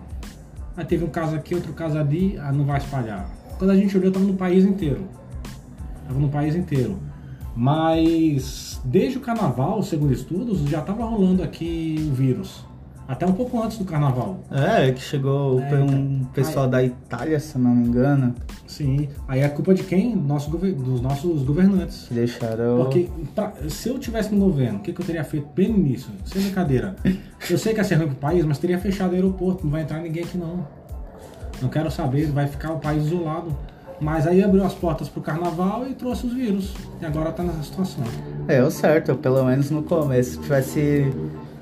Aí 0.76 0.84
teve 0.84 1.06
um 1.06 1.10
caso 1.10 1.36
aqui, 1.36 1.54
outro 1.54 1.72
caso 1.74 2.00
ali, 2.00 2.40
ah, 2.40 2.52
não 2.52 2.66
vai 2.66 2.80
espalhar. 2.80 3.30
Quando 3.60 3.70
a 3.70 3.76
gente 3.76 3.96
olhou, 3.96 4.12
tava 4.12 4.26
no 4.26 4.34
país 4.34 4.66
inteiro. 4.66 5.08
Tava 6.08 6.20
no 6.20 6.30
país 6.30 6.56
inteiro. 6.56 6.98
Mas 7.56 8.82
desde 8.84 9.20
o 9.20 9.22
carnaval, 9.22 9.84
segundo 9.84 10.12
estudos, 10.12 10.62
já 10.62 10.82
tava 10.82 11.06
rolando 11.06 11.44
aqui 11.44 12.10
o 12.12 12.16
vírus. 12.16 12.66
Até 13.08 13.26
um 13.26 13.34
pouco 13.34 13.62
antes 13.62 13.78
do 13.78 13.86
carnaval. 13.86 14.40
É, 14.50 14.92
que 14.92 15.02
chegou 15.02 15.60
é, 15.60 15.76
um 15.76 15.86
então, 15.86 16.30
pessoal 16.34 16.66
aí, 16.66 16.72
da 16.72 16.84
Itália, 16.84 17.40
se 17.40 17.58
não 17.58 17.76
me 17.76 17.88
engano. 17.88 18.34
Sim. 18.66 19.10
Aí 19.28 19.42
é 19.42 19.50
culpa 19.50 19.74
de 19.74 19.84
quem? 19.84 20.16
Nosso, 20.16 20.50
dos 20.50 21.02
nossos 21.02 21.44
governantes. 21.44 22.08
Que 22.08 22.14
deixaram. 22.14 22.78
Porque 22.78 23.10
pra, 23.36 23.54
se 23.70 23.90
eu 23.90 24.00
tivesse 24.00 24.34
no 24.34 24.46
governo, 24.46 24.80
o 24.80 24.82
que, 24.82 24.94
que, 24.94 25.02
eu 25.02 25.06
teria 25.06 25.24
feito 25.24 25.48
bem 25.54 25.70
no 25.70 25.78
início? 25.78 26.10
Sem 26.26 26.42
brincadeira. 26.42 26.96
eu 27.50 27.58
sei 27.58 27.74
que 27.74 27.82
é 27.82 27.84
ser 27.84 27.96
ruim 27.96 28.08
pro 28.08 28.16
país, 28.16 28.46
mas 28.46 28.58
teria 28.58 28.80
fechado 28.80 29.12
o 29.12 29.16
aeroporto. 29.16 29.64
Não 29.66 29.72
vai 29.72 29.82
entrar 29.82 30.00
ninguém 30.00 30.24
aqui 30.24 30.38
não. 30.38 30.66
Não 31.62 31.70
quero 31.70 31.92
saber, 31.92 32.28
vai 32.28 32.48
ficar 32.48 32.72
o 32.74 32.80
país 32.80 33.06
isolado. 33.06 33.56
Mas 34.00 34.26
aí 34.26 34.44
abriu 34.44 34.66
as 34.66 34.74
portas 34.74 35.08
pro 35.08 35.22
carnaval 35.22 35.88
e 35.88 35.94
trouxe 35.94 36.26
os 36.26 36.34
vírus. 36.34 36.74
E 37.02 37.06
agora 37.06 37.32
tá 37.32 37.44
nessa 37.44 37.64
situação. 37.64 38.04
É, 38.48 38.62
o 38.62 38.72
certo. 38.72 39.16
Pelo 39.16 39.44
menos 39.46 39.70
no 39.70 39.84
começo, 39.84 40.32
se 40.32 40.40
tivesse 40.40 41.14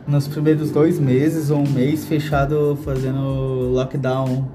nos 0.07 0.27
primeiros 0.27 0.71
dois 0.71 0.99
meses 0.99 1.49
ou 1.49 1.59
um 1.59 1.69
mês 1.69 2.05
fechado 2.05 2.77
fazendo 2.83 3.71
lockdown 3.71 4.47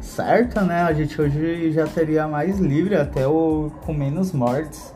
certo, 0.00 0.60
né? 0.62 0.82
A 0.82 0.92
gente 0.92 1.20
hoje 1.20 1.72
já 1.72 1.86
teria 1.86 2.26
mais 2.26 2.58
livre 2.58 2.96
até 2.96 3.26
o, 3.26 3.70
com 3.82 3.92
menos 3.92 4.32
mortes. 4.32 4.94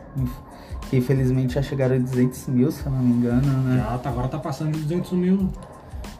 Que 0.89 0.97
infelizmente 0.97 1.55
já 1.55 1.61
chegaram 1.61 1.95
a 1.95 1.99
200 1.99 2.47
mil, 2.47 2.71
se 2.71 2.85
eu 2.85 2.91
não 2.91 2.99
me 2.99 3.13
engano, 3.13 3.47
né? 3.63 3.77
Já, 3.77 3.97
tá, 3.97 4.09
agora 4.09 4.27
tá 4.27 4.37
passando 4.37 4.71
de 4.71 4.81
200 4.81 5.11
mil. 5.13 5.49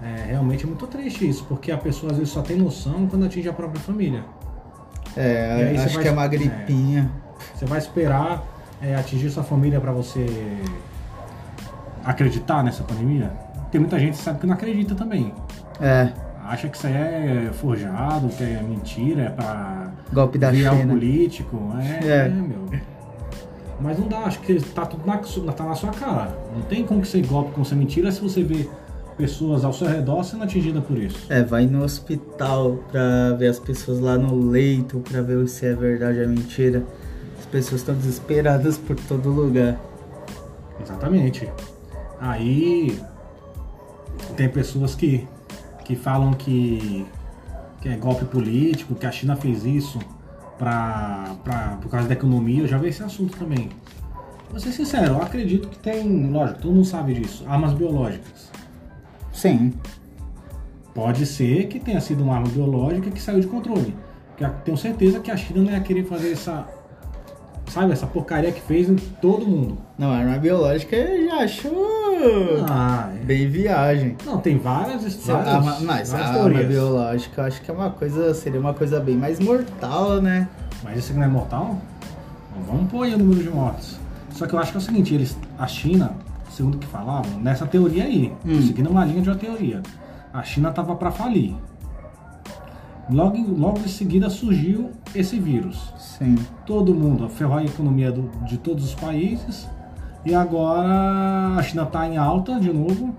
É 0.02 0.26
realmente 0.30 0.64
é 0.64 0.68
muito 0.68 0.86
triste 0.88 1.28
isso, 1.28 1.46
porque 1.46 1.72
a 1.72 1.78
pessoa 1.78 2.12
às 2.12 2.18
vezes 2.18 2.34
só 2.34 2.42
tem 2.42 2.58
noção 2.58 3.08
quando 3.08 3.26
atinge 3.26 3.48
a 3.48 3.54
própria 3.54 3.80
família. 3.80 4.24
É, 5.16 5.76
acho 5.84 6.00
que 6.00 6.08
é 6.08 6.12
uma 6.12 6.28
gripinha. 6.28 7.10
É, 7.54 7.58
você 7.58 7.66
vai 7.66 7.80
esperar 7.80 8.44
é, 8.82 8.96
atingir 8.96 9.30
sua 9.30 9.44
família 9.44 9.80
para 9.80 9.92
você 9.92 10.26
acreditar 12.04 12.64
nessa 12.64 12.84
pandemia? 12.84 13.45
Tem 13.76 13.80
muita 13.82 14.00
gente 14.00 14.18
que 14.18 14.24
sabe 14.24 14.40
que 14.40 14.48
não 14.48 14.54
acredita 14.54 14.96
também. 14.96 15.34
É. 15.82 16.10
Acha 16.46 16.70
que 16.70 16.78
isso 16.78 16.88
aí 16.88 16.94
é 16.94 17.50
forjado, 17.52 18.30
que 18.30 18.42
é 18.42 18.64
mentira, 18.64 19.24
é 19.24 19.30
pra. 19.30 19.92
Golpe 20.14 20.38
da 20.38 20.54
China. 20.54 20.72
o 20.72 20.88
político. 20.88 21.74
É, 21.78 22.08
é. 22.08 22.18
é, 22.28 22.30
meu. 22.30 22.70
Mas 23.82 24.00
não 24.00 24.08
dá, 24.08 24.20
acho 24.20 24.40
que 24.40 24.62
tá 24.62 24.86
tudo 24.86 25.06
na, 25.06 25.18
tá 25.52 25.66
na 25.66 25.76
sua 25.76 25.92
cara. 25.92 26.38
Não 26.56 26.62
tem 26.62 26.86
como 26.86 27.02
que 27.02 27.08
ser 27.10 27.28
golpe, 27.28 27.52
como 27.52 27.66
ser 27.66 27.76
mentira 27.76 28.10
se 28.14 28.22
você 28.22 28.42
vê 28.44 28.66
pessoas 29.18 29.66
ao 29.66 29.74
seu 29.74 29.88
redor 29.88 30.24
sendo 30.24 30.46
atingidas 30.46 30.82
por 30.86 30.98
isso. 30.98 31.26
É, 31.30 31.44
vai 31.44 31.66
no 31.66 31.84
hospital 31.84 32.80
pra 32.90 33.34
ver 33.34 33.48
as 33.48 33.60
pessoas 33.60 34.00
lá 34.00 34.18
no 34.18 34.52
leito, 34.52 35.00
pra 35.00 35.22
ver 35.22 35.46
se 35.50 35.66
é 35.66 35.74
verdade 35.74 36.20
ou 36.20 36.24
é 36.24 36.28
mentira. 36.28 36.86
As 37.38 37.46
pessoas 37.46 37.82
estão 37.82 37.94
desesperadas 37.94 38.78
por 38.78 38.96
todo 38.96 39.30
lugar. 39.30 39.78
Exatamente. 40.82 41.52
Aí 42.22 42.98
tem 44.36 44.50
pessoas 44.50 44.96
que, 44.96 45.28
que 45.84 45.96
falam 45.96 46.34
que, 46.34 47.06
que 47.82 47.90
é 47.90 47.96
golpe 47.96 48.26
político, 48.26 48.96
que 48.96 49.06
a 49.06 49.12
China 49.12 49.36
fez 49.36 49.66
isso 49.66 50.00
pra, 50.58 51.36
pra, 51.44 51.78
por 51.82 51.90
causa 51.90 52.08
da 52.08 52.14
economia. 52.14 52.64
Eu 52.64 52.68
já 52.68 52.78
vi 52.78 52.90
esse 52.90 53.04
assunto 53.04 53.38
também. 53.38 53.70
Vou 54.50 54.60
ser 54.60 54.72
sincero, 54.72 55.16
eu 55.16 55.22
acredito 55.22 55.68
que 55.68 55.78
tem, 55.80 56.30
lógico, 56.32 56.62
todo 56.62 56.74
mundo 56.74 56.86
sabe 56.86 57.14
disso, 57.14 57.44
armas 57.48 57.74
biológicas. 57.74 58.52
Sim. 59.34 59.74
Pode 60.94 61.26
ser 61.26 61.68
que 61.68 61.80
tenha 61.80 62.00
sido 62.00 62.24
uma 62.24 62.36
arma 62.36 62.48
biológica 62.48 63.12
que 63.12 63.22
saiu 63.22 63.42
de 63.42 63.48
controle. 63.48 63.94
Tenho 64.64 64.78
certeza 64.78 65.20
que 65.20 65.32
a 65.32 65.36
China 65.36 65.64
não 65.64 65.72
ia 65.72 65.82
querer 65.82 66.06
fazer 66.06 66.32
essa. 66.32 66.68
Sabe, 67.76 67.92
essa 67.92 68.08
porcaria 68.08 68.54
que 68.54 68.62
fez 68.62 68.88
em 68.90 68.96
todo 68.96 69.46
mundo. 69.46 69.78
Não, 69.98 70.10
arma 70.10 70.38
biológica 70.38 70.96
já 70.96 71.40
acho 71.44 71.68
Ah, 72.70 73.12
é. 73.14 73.20
bem 73.26 73.50
viagem. 73.50 74.16
Não, 74.26 74.38
tem 74.38 74.58
várias, 74.58 75.30
a 75.30 75.34
arma- 75.36 75.78
mas 75.82 76.14
a 76.14 76.20
arma 76.20 76.64
biológica 76.64 77.42
eu 77.42 77.46
acho 77.46 77.62
que 77.62 77.70
é 77.70 77.74
uma 77.74 77.90
coisa, 77.90 78.34
seria 78.34 78.62
uma 78.62 78.74
coisa 78.74 79.02
bem 79.02 79.18
mais 79.18 79.42
mortal, 79.42 80.22
né? 80.22 80.48
Mas 80.86 81.00
isso 81.00 81.14
não 81.14 81.24
é 81.24 81.28
mortal? 81.28 81.78
Vamos 82.66 82.90
pôr 82.90 83.04
aí 83.04 83.14
o 83.14 83.18
número 83.18 83.44
de 83.44 83.50
mortes. 83.50 84.00
Só 84.32 84.48
que 84.48 84.54
eu 84.54 84.60
acho 84.60 84.72
que 84.72 84.78
é 84.78 84.80
o 84.80 84.84
seguinte, 84.84 85.14
eles, 85.14 85.38
a 85.60 85.68
China, 85.68 86.14
segundo 86.50 86.76
o 86.76 86.78
que 86.78 86.88
falavam, 86.88 87.40
nessa 87.42 87.66
teoria 87.66 88.06
aí, 88.06 88.32
Hum. 88.46 88.62
seguindo 88.62 88.90
uma 88.90 89.04
linha 89.04 89.22
de 89.22 89.28
uma 89.30 89.36
teoria, 89.36 89.82
a 90.34 90.42
China 90.44 90.72
tava 90.72 90.96
para 90.96 91.12
falir. 91.12 91.54
Logo, 93.10 93.38
em- 93.38 93.46
logo 93.46 93.80
em 93.80 93.88
seguida 93.88 94.30
surgiu 94.30 94.90
esse 95.14 95.40
vírus. 95.40 95.94
Sim. 95.98 96.36
Todo 96.66 96.94
mundo 96.94 97.30
ferrou 97.30 97.58
a 97.58 97.64
economia 97.64 98.12
do- 98.12 98.30
de 98.46 98.58
todos 98.58 98.84
os 98.84 98.96
países 98.96 99.68
e 100.26 100.34
agora 100.34 101.56
a 101.58 101.62
China 101.62 101.84
está 101.84 102.08
em 102.08 102.18
alta 102.18 102.60
de 102.60 102.74
novo 102.74 103.16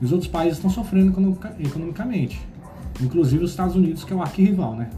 e 0.00 0.04
os 0.04 0.12
outros 0.12 0.30
países 0.30 0.56
estão 0.56 0.70
sofrendo 0.70 1.10
economica- 1.10 1.54
economicamente. 1.58 2.40
Inclusive 3.02 3.44
os 3.44 3.50
Estados 3.50 3.76
Unidos, 3.76 4.04
que 4.04 4.12
é 4.12 4.16
o 4.16 4.22
arquirrival, 4.22 4.74
né? 4.74 4.88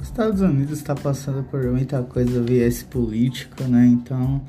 Os 0.00 0.06
Estados 0.08 0.40
Unidos 0.40 0.78
está 0.78 0.94
passando 0.94 1.44
por 1.44 1.62
muita 1.70 2.02
coisa 2.02 2.42
viés 2.42 2.82
político, 2.82 3.62
né? 3.64 3.86
Então 3.86 4.40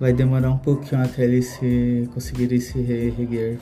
vai 0.00 0.12
demorar 0.12 0.50
um 0.50 0.58
pouquinho 0.58 1.02
até 1.02 1.24
eles 1.24 1.46
se 1.48 2.08
conseguirem 2.14 2.60
se 2.60 2.80
reerguer. 2.80 3.58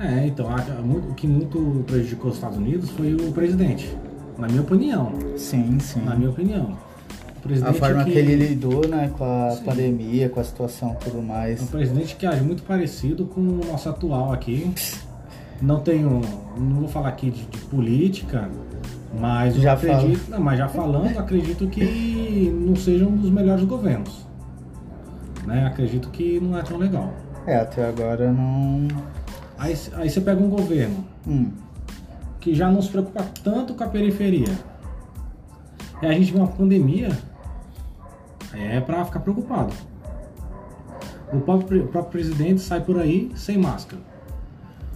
É, 0.00 0.26
então, 0.26 0.48
a- 0.48 0.80
o 1.10 1.14
que 1.14 1.26
muito 1.26 1.82
prejudicou 1.86 2.30
os 2.30 2.36
Estados 2.36 2.56
Unidos 2.58 2.90
foi 2.90 3.14
o 3.14 3.32
presidente, 3.32 3.96
na 4.38 4.46
minha 4.46 4.60
opinião. 4.62 5.12
Sim, 5.36 5.78
sim. 5.80 6.00
Na 6.02 6.14
minha 6.14 6.30
opinião. 6.30 6.66
O 6.66 7.38
A 7.38 7.40
presidente 7.48 7.78
forma 7.78 8.04
que, 8.04 8.12
que 8.12 8.18
ele 8.18 8.34
lidou, 8.36 8.86
né, 8.88 9.10
com 9.16 9.24
a 9.24 9.50
Sim. 9.52 9.64
pandemia, 9.64 10.28
com 10.28 10.38
a 10.40 10.44
situação 10.44 10.92
e 11.00 11.04
tudo 11.04 11.18
é 11.18 11.20
um 11.20 11.24
mais. 11.24 11.62
presidente 11.62 12.14
que 12.16 12.26
age 12.26 12.42
muito 12.42 12.62
parecido 12.62 13.24
com 13.26 13.40
o 13.40 13.60
nosso 13.70 13.88
atual 13.88 14.32
aqui. 14.32 14.70
Não 15.62 15.80
tenho. 15.80 16.20
Não 16.56 16.80
vou 16.80 16.88
falar 16.88 17.08
aqui 17.08 17.30
de, 17.30 17.44
de 17.46 17.58
política, 17.62 18.48
mas 19.18 19.56
eu 19.56 19.62
Já 19.62 19.72
acredito. 19.72 20.30
Não, 20.30 20.40
mas 20.40 20.58
já 20.58 20.68
falando, 20.68 21.16
acredito 21.18 21.66
que 21.68 22.52
não 22.54 22.76
seja 22.76 23.06
um 23.06 23.16
dos 23.16 23.30
melhores 23.30 23.64
governos. 23.64 24.26
Né? 25.46 25.64
Acredito 25.66 26.10
que 26.10 26.38
não 26.40 26.56
é 26.58 26.62
tão 26.62 26.76
legal. 26.76 27.12
É, 27.46 27.56
até 27.56 27.88
agora 27.88 28.30
não. 28.32 28.86
Aí, 29.58 29.76
aí 29.94 30.08
você 30.08 30.20
pega 30.20 30.40
um 30.40 30.48
governo 30.48 31.04
Hum. 31.26 31.50
que 32.40 32.54
já 32.54 32.70
não 32.70 32.80
se 32.80 32.88
preocupa 32.88 33.24
tanto 33.42 33.74
com 33.74 33.84
a 33.84 33.88
periferia. 33.88 34.48
E 36.00 36.06
a 36.06 36.12
gente 36.12 36.32
vê 36.32 36.38
uma 36.38 36.46
pandemia, 36.46 37.10
é 38.54 38.80
pra 38.80 39.04
ficar 39.04 39.20
preocupado. 39.20 39.74
O 41.32 41.40
próprio, 41.40 41.84
o 41.84 41.88
próprio 41.88 42.12
presidente 42.12 42.60
sai 42.60 42.80
por 42.80 42.98
aí 42.98 43.30
sem 43.34 43.58
máscara. 43.58 44.00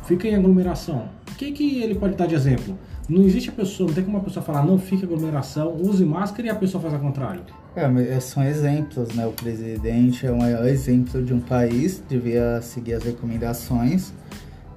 Fica 0.04 0.28
em 0.28 0.34
aglomeração. 0.34 1.08
O 1.30 1.34
que, 1.34 1.52
que 1.52 1.82
ele 1.82 1.94
pode 1.96 2.14
dar 2.14 2.26
de 2.26 2.34
exemplo? 2.34 2.78
Não 3.08 3.22
existe 3.22 3.50
a 3.50 3.52
pessoa, 3.52 3.88
não 3.88 3.94
tem 3.94 4.04
como 4.04 4.16
uma 4.16 4.22
pessoa 4.24 4.44
falar 4.44 4.64
não 4.64 4.78
fique 4.78 5.02
em 5.02 5.06
aglomeração, 5.06 5.74
use 5.74 6.04
máscara 6.04 6.46
e 6.46 6.50
a 6.50 6.54
pessoa 6.54 6.80
faz 6.80 6.94
ao 6.94 7.00
contrário. 7.00 7.42
É, 7.74 7.86
mas 7.88 8.24
são 8.24 8.42
exemplos, 8.44 9.14
né? 9.14 9.26
O 9.26 9.32
presidente 9.32 10.24
é 10.24 10.30
o 10.30 10.38
maior 10.38 10.64
exemplo 10.66 11.22
de 11.22 11.34
um 11.34 11.40
país, 11.40 12.02
devia 12.08 12.60
seguir 12.62 12.94
as 12.94 13.02
recomendações, 13.02 14.12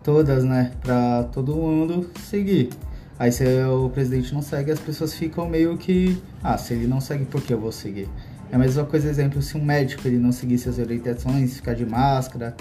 todas, 0.06 0.44
né? 0.46 0.72
Pra 0.82 1.24
todo 1.34 1.54
mundo 1.56 2.10
seguir. 2.22 2.70
Aí 3.18 3.32
se 3.32 3.44
o 3.66 3.90
presidente 3.90 4.34
não 4.34 4.42
segue, 4.42 4.72
as 4.72 4.80
pessoas 4.80 5.14
ficam 5.14 5.50
meio 5.50 5.76
que. 5.78 6.22
Ah, 6.44 6.58
se 6.58 6.74
ele 6.74 6.86
não 6.88 7.02
segue, 7.02 7.26
por 7.26 7.42
que 7.42 7.54
eu 7.54 7.60
vou 7.60 7.72
seguir? 7.72 8.08
É 8.52 8.56
a 8.56 8.60
mesma 8.60 8.86
coisa, 8.86 9.10
exemplo, 9.10 9.42
se 9.42 9.58
um 9.58 9.64
médico 9.66 10.08
ele 10.08 10.18
não 10.18 10.32
seguisse 10.32 10.70
as 10.70 10.78
orientações, 10.78 11.56
ficar 11.56 11.74
de 11.74 11.86
máscara, 11.86 12.56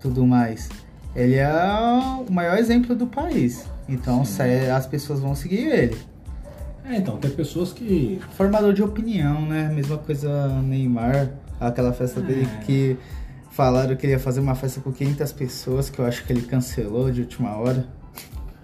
tudo 0.00 0.24
mais. 0.26 0.68
Ele 1.14 1.34
é 1.34 1.48
o 1.50 2.30
maior 2.32 2.56
exemplo 2.58 2.94
do 2.94 3.06
país. 3.06 3.66
Então 3.88 4.24
se- 4.24 4.42
as 4.70 4.86
pessoas 4.86 5.18
vão 5.20 5.34
seguir 5.34 5.66
ele. 5.66 5.96
É, 6.84 6.96
então, 6.96 7.16
tem 7.16 7.30
pessoas 7.32 7.72
que. 7.72 8.20
Formador 8.36 8.72
de 8.72 8.82
opinião, 8.82 9.44
né? 9.46 9.72
Mesma 9.74 9.98
coisa 9.98 10.46
Neymar, 10.62 11.30
aquela 11.58 11.92
festa 11.92 12.20
dele 12.20 12.46
É. 12.60 12.64
que 12.64 12.96
falaram 13.56 13.96
que 13.96 14.04
ele 14.04 14.12
ia 14.12 14.18
fazer 14.18 14.40
uma 14.40 14.54
festa 14.54 14.82
com 14.82 14.92
500 14.92 15.32
pessoas, 15.32 15.88
que 15.88 15.98
eu 15.98 16.04
acho 16.04 16.22
que 16.24 16.32
ele 16.32 16.42
cancelou 16.42 17.10
de 17.10 17.22
última 17.22 17.56
hora. 17.56 17.86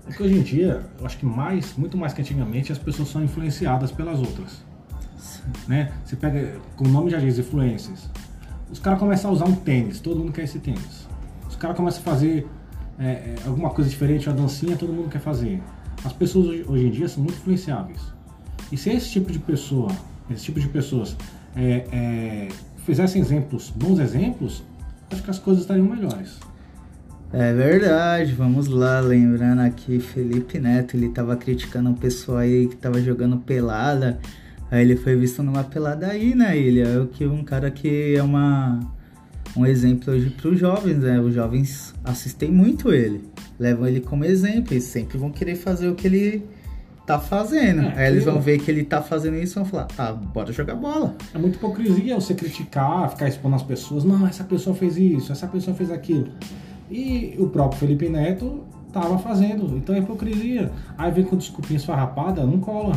É 0.06 0.12
que 0.12 0.22
hoje 0.22 0.34
em 0.34 0.42
dia, 0.42 0.84
eu 1.00 1.06
acho 1.06 1.16
que 1.16 1.24
mais, 1.24 1.74
muito 1.78 1.96
mais 1.96 2.12
que 2.12 2.20
antigamente, 2.20 2.70
as 2.70 2.76
pessoas 2.76 3.08
são 3.08 3.24
influenciadas 3.24 3.90
pelas 3.90 4.18
outras. 4.18 4.62
Né? 5.66 5.90
Você 6.04 6.14
pega, 6.14 6.60
como 6.76 6.90
o 6.90 6.92
nome 6.92 7.10
já 7.10 7.18
diz, 7.18 7.38
influencers. 7.38 8.10
Os 8.70 8.78
caras 8.78 8.98
começam 8.98 9.30
a 9.30 9.32
usar 9.32 9.46
um 9.46 9.54
tênis, 9.54 9.98
todo 9.98 10.18
mundo 10.18 10.30
quer 10.30 10.44
esse 10.44 10.58
tênis. 10.58 11.08
Os 11.48 11.56
caras 11.56 11.74
começam 11.74 12.02
a 12.02 12.04
fazer 12.04 12.46
é, 12.98 13.04
é, 13.06 13.36
alguma 13.46 13.70
coisa 13.70 13.88
diferente, 13.88 14.28
uma 14.28 14.36
dancinha, 14.36 14.76
todo 14.76 14.92
mundo 14.92 15.08
quer 15.08 15.20
fazer. 15.20 15.62
As 16.04 16.12
pessoas 16.12 16.48
hoje, 16.48 16.64
hoje 16.68 16.86
em 16.86 16.90
dia 16.90 17.08
são 17.08 17.22
muito 17.22 17.38
influenciáveis. 17.38 18.00
E 18.70 18.76
se 18.76 18.90
esse 18.90 19.10
tipo 19.10 19.32
de 19.32 19.38
pessoa, 19.38 19.90
esse 20.30 20.44
tipo 20.44 20.60
de 20.60 20.68
pessoas 20.68 21.16
é, 21.56 21.86
é, 21.90 22.48
fizessem 22.84 23.22
exemplos, 23.22 23.70
bons 23.70 23.98
exemplos, 23.98 24.62
acho 25.12 25.22
que 25.22 25.30
as 25.30 25.38
coisas 25.38 25.62
estariam 25.62 25.86
melhores. 25.86 26.38
É 27.32 27.52
verdade, 27.54 28.32
vamos 28.34 28.68
lá, 28.68 29.00
lembrando 29.00 29.60
aqui, 29.60 29.98
Felipe 29.98 30.58
Neto, 30.58 30.98
ele 30.98 31.08
tava 31.08 31.34
criticando 31.34 31.90
o 31.90 31.94
pessoal 31.94 32.38
aí 32.38 32.68
que 32.68 32.76
tava 32.76 33.00
jogando 33.00 33.38
pelada, 33.38 34.18
aí 34.70 34.82
ele 34.82 34.96
foi 34.96 35.16
visto 35.16 35.42
numa 35.42 35.64
pelada 35.64 36.08
aí, 36.08 36.34
né, 36.34 36.58
ele 36.58 36.80
é 36.80 36.98
o 36.98 37.06
que 37.06 37.24
um 37.24 37.42
cara 37.42 37.70
que 37.70 38.14
é 38.14 38.22
uma 38.22 38.80
um 39.56 39.64
exemplo 39.64 40.12
hoje 40.12 40.28
pros 40.28 40.58
jovens, 40.58 40.98
né, 40.98 41.20
os 41.20 41.32
jovens 41.32 41.94
assistem 42.04 42.50
muito 42.50 42.92
ele, 42.92 43.24
levam 43.58 43.86
ele 43.86 44.00
como 44.00 44.26
exemplo, 44.26 44.74
eles 44.74 44.84
sempre 44.84 45.16
vão 45.16 45.30
querer 45.30 45.56
fazer 45.56 45.88
o 45.88 45.94
que 45.94 46.06
ele 46.06 46.44
tá 47.06 47.18
fazendo, 47.18 47.82
É, 47.82 48.04
aí 48.06 48.12
eles 48.12 48.24
vão 48.24 48.40
ver 48.40 48.58
que 48.58 48.70
ele 48.70 48.84
tá 48.84 49.02
fazendo 49.02 49.36
isso 49.36 49.58
e 49.58 49.62
vão 49.62 49.64
falar, 49.64 49.88
ah, 49.98 50.12
bora 50.12 50.52
jogar 50.52 50.74
bola. 50.74 51.14
É 51.34 51.38
muita 51.38 51.56
hipocrisia 51.56 52.14
você 52.14 52.34
criticar, 52.34 53.10
ficar 53.10 53.28
expondo 53.28 53.56
as 53.56 53.62
pessoas. 53.62 54.04
Não, 54.04 54.26
essa 54.26 54.44
pessoa 54.44 54.74
fez 54.74 54.96
isso, 54.96 55.32
essa 55.32 55.46
pessoa 55.46 55.76
fez 55.76 55.90
aquilo. 55.90 56.28
E 56.90 57.34
o 57.38 57.48
próprio 57.48 57.80
Felipe 57.80 58.08
Neto 58.08 58.64
tava 58.92 59.18
fazendo. 59.18 59.76
Então 59.76 59.94
é 59.94 59.98
hipocrisia. 59.98 60.70
Aí 60.96 61.10
vem 61.10 61.24
com 61.24 61.36
desculpinha 61.36 61.78
esfarrapada, 61.78 62.44
não 62.44 62.58
cola. 62.58 62.94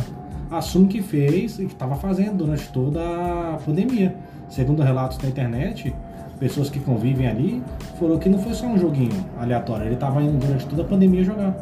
Assume 0.50 0.86
que 0.86 1.02
fez 1.02 1.58
e 1.58 1.66
que 1.66 1.72
estava 1.72 1.96
fazendo 1.96 2.44
durante 2.44 2.70
toda 2.72 3.00
a 3.00 3.58
pandemia. 3.64 4.14
Segundo 4.48 4.82
relatos 4.82 5.18
da 5.18 5.26
internet, 5.26 5.92
pessoas 6.38 6.70
que 6.70 6.78
convivem 6.78 7.26
ali 7.26 7.62
foram 7.98 8.18
que 8.18 8.28
não 8.28 8.38
foi 8.38 8.54
só 8.54 8.66
um 8.66 8.78
joguinho 8.78 9.26
aleatório. 9.40 9.86
Ele 9.86 9.94
estava 9.94 10.22
indo 10.22 10.38
durante 10.38 10.66
toda 10.66 10.82
a 10.82 10.84
pandemia 10.84 11.24
jogar. 11.24 11.56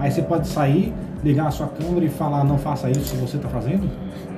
Aí 0.00 0.10
você 0.10 0.22
pode 0.22 0.48
sair, 0.48 0.92
ligar 1.24 1.48
a 1.48 1.50
sua 1.50 1.66
câmera 1.66 2.04
e 2.04 2.08
falar 2.10 2.44
não 2.44 2.58
faça 2.58 2.90
isso 2.90 3.06
se 3.06 3.16
você 3.16 3.36
está 3.38 3.48
fazendo? 3.48 3.90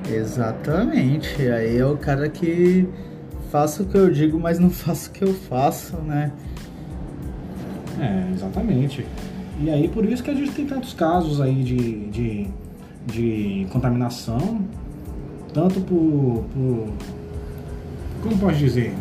Exatamente, 0.09 1.41
aí 1.49 1.77
é 1.77 1.85
o 1.85 1.97
cara 1.97 2.29
que 2.29 2.87
faço 3.51 3.83
o 3.83 3.85
que 3.85 3.95
eu 3.95 4.09
digo, 4.09 4.39
mas 4.39 4.57
não 4.57 4.69
faço 4.71 5.09
o 5.09 5.13
que 5.13 5.23
eu 5.23 5.33
faço, 5.33 5.97
né? 5.97 6.31
É, 7.99 8.31
exatamente. 8.33 9.05
E 9.59 9.69
aí 9.69 9.87
por 9.89 10.05
isso 10.05 10.23
que 10.23 10.31
a 10.31 10.33
gente 10.33 10.51
tem 10.51 10.65
tantos 10.65 10.93
casos 10.93 11.41
aí 11.41 11.61
de, 11.61 12.07
de, 12.07 12.47
de 13.05 13.67
contaminação, 13.71 14.61
tanto 15.53 15.81
por, 15.81 16.45
por. 16.53 16.93
Como 18.21 18.37
pode 18.37 18.59
dizer? 18.59 18.93